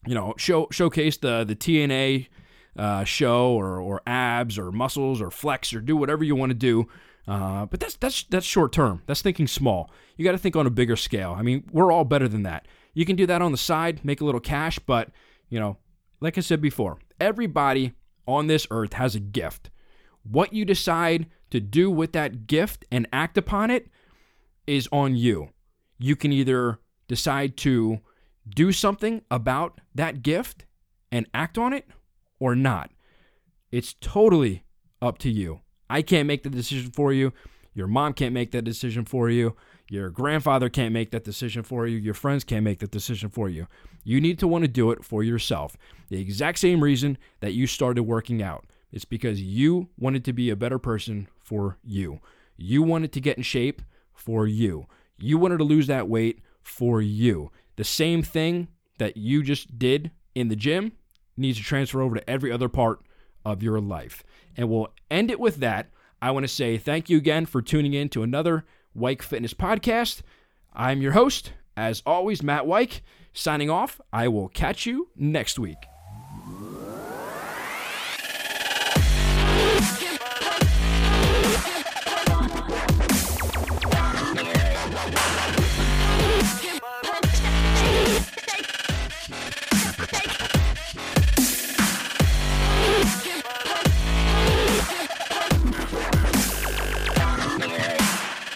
you 0.06 0.14
know 0.14 0.34
show 0.36 0.68
showcase 0.70 1.16
the 1.16 1.44
the 1.44 1.56
TNA 1.56 2.28
uh, 2.76 3.04
show 3.04 3.52
or 3.52 3.80
or 3.80 4.02
abs 4.06 4.58
or 4.58 4.70
muscles 4.72 5.20
or 5.20 5.30
flex 5.30 5.72
or 5.72 5.80
do 5.80 5.96
whatever 5.96 6.22
you 6.22 6.36
want 6.36 6.50
to 6.50 6.54
do. 6.54 6.86
Uh, 7.26 7.66
but 7.66 7.80
that's 7.80 7.96
that's 7.96 8.24
that's 8.24 8.46
short 8.46 8.72
term. 8.72 9.02
That's 9.06 9.22
thinking 9.22 9.46
small. 9.46 9.90
You 10.16 10.24
got 10.24 10.32
to 10.32 10.38
think 10.38 10.56
on 10.56 10.66
a 10.66 10.70
bigger 10.70 10.96
scale. 10.96 11.34
I 11.36 11.42
mean, 11.42 11.64
we're 11.72 11.92
all 11.92 12.04
better 12.04 12.28
than 12.28 12.42
that. 12.42 12.66
You 12.92 13.06
can 13.06 13.16
do 13.16 13.26
that 13.26 13.40
on 13.40 13.52
the 13.52 13.58
side, 13.58 14.04
make 14.04 14.20
a 14.20 14.24
little 14.24 14.40
cash, 14.40 14.78
but 14.80 15.10
you 15.48 15.60
know, 15.60 15.78
like 16.20 16.36
I 16.36 16.40
said 16.40 16.60
before, 16.60 16.98
everybody 17.20 17.92
on 18.26 18.46
this 18.46 18.66
earth 18.70 18.94
has 18.94 19.14
a 19.14 19.20
gift. 19.20 19.70
What 20.22 20.52
you 20.52 20.64
decide 20.64 21.26
to 21.50 21.60
do 21.60 21.90
with 21.90 22.12
that 22.12 22.46
gift 22.46 22.84
and 22.90 23.08
act 23.12 23.36
upon 23.36 23.70
it 23.70 23.88
is 24.66 24.88
on 24.92 25.16
you. 25.16 25.50
You 25.98 26.16
can 26.16 26.32
either 26.32 26.78
decide 27.08 27.56
to 27.58 28.00
do 28.48 28.72
something 28.72 29.22
about 29.30 29.80
that 29.94 30.22
gift 30.22 30.64
and 31.12 31.26
act 31.34 31.58
on 31.58 31.72
it 31.72 31.88
or 32.38 32.54
not. 32.54 32.90
It's 33.70 33.94
totally 34.00 34.64
up 35.02 35.18
to 35.18 35.30
you. 35.30 35.60
I 35.88 36.02
can't 36.02 36.26
make 36.26 36.42
the 36.42 36.50
decision 36.50 36.90
for 36.92 37.12
you. 37.12 37.32
Your 37.74 37.86
mom 37.86 38.12
can't 38.14 38.34
make 38.34 38.50
that 38.52 38.62
decision 38.62 39.04
for 39.04 39.30
you. 39.30 39.56
Your 39.88 40.10
grandfather 40.10 40.68
can't 40.68 40.92
make 40.92 41.10
that 41.10 41.24
decision 41.24 41.62
for 41.62 41.86
you. 41.86 41.96
Your 41.96 42.14
friends 42.14 42.44
can't 42.44 42.64
make 42.64 42.78
that 42.78 42.90
decision 42.90 43.28
for 43.28 43.48
you. 43.48 43.66
You 44.04 44.20
need 44.20 44.38
to 44.38 44.48
want 44.48 44.62
to 44.62 44.68
do 44.68 44.90
it 44.92 45.04
for 45.04 45.22
yourself. 45.22 45.76
The 46.08 46.20
exact 46.20 46.58
same 46.58 46.82
reason 46.82 47.18
that 47.40 47.54
you 47.54 47.66
started 47.66 48.04
working 48.04 48.42
out. 48.42 48.66
It's 48.92 49.04
because 49.04 49.42
you 49.42 49.88
wanted 49.98 50.24
to 50.24 50.32
be 50.32 50.50
a 50.50 50.56
better 50.56 50.78
person 50.78 51.28
for 51.50 51.78
you. 51.82 52.20
You 52.56 52.84
wanted 52.84 53.12
to 53.12 53.20
get 53.20 53.36
in 53.36 53.42
shape 53.42 53.82
for 54.14 54.46
you. 54.46 54.86
You 55.18 55.36
wanted 55.36 55.58
to 55.58 55.64
lose 55.64 55.88
that 55.88 56.08
weight 56.08 56.38
for 56.62 57.02
you. 57.02 57.50
The 57.74 57.82
same 57.82 58.22
thing 58.22 58.68
that 58.98 59.16
you 59.16 59.42
just 59.42 59.76
did 59.76 60.12
in 60.36 60.46
the 60.46 60.54
gym 60.54 60.92
needs 61.36 61.58
to 61.58 61.64
transfer 61.64 62.02
over 62.02 62.14
to 62.14 62.30
every 62.30 62.52
other 62.52 62.68
part 62.68 63.00
of 63.44 63.64
your 63.64 63.80
life. 63.80 64.22
And 64.56 64.70
we'll 64.70 64.94
end 65.10 65.28
it 65.30 65.40
with 65.40 65.56
that. 65.56 65.90
I 66.22 66.30
want 66.30 66.44
to 66.44 66.48
say 66.48 66.78
thank 66.78 67.10
you 67.10 67.18
again 67.18 67.46
for 67.46 67.60
tuning 67.60 67.94
in 67.94 68.10
to 68.10 68.22
another 68.22 68.64
Weik 68.96 69.20
Fitness 69.20 69.54
podcast. 69.54 70.22
I'm 70.72 71.02
your 71.02 71.12
host, 71.12 71.52
as 71.76 72.00
always, 72.06 72.44
Matt 72.44 72.64
Weik, 72.64 73.00
signing 73.32 73.70
off. 73.70 74.00
I 74.12 74.28
will 74.28 74.48
catch 74.48 74.86
you 74.86 75.08
next 75.16 75.58
week. 75.58 75.78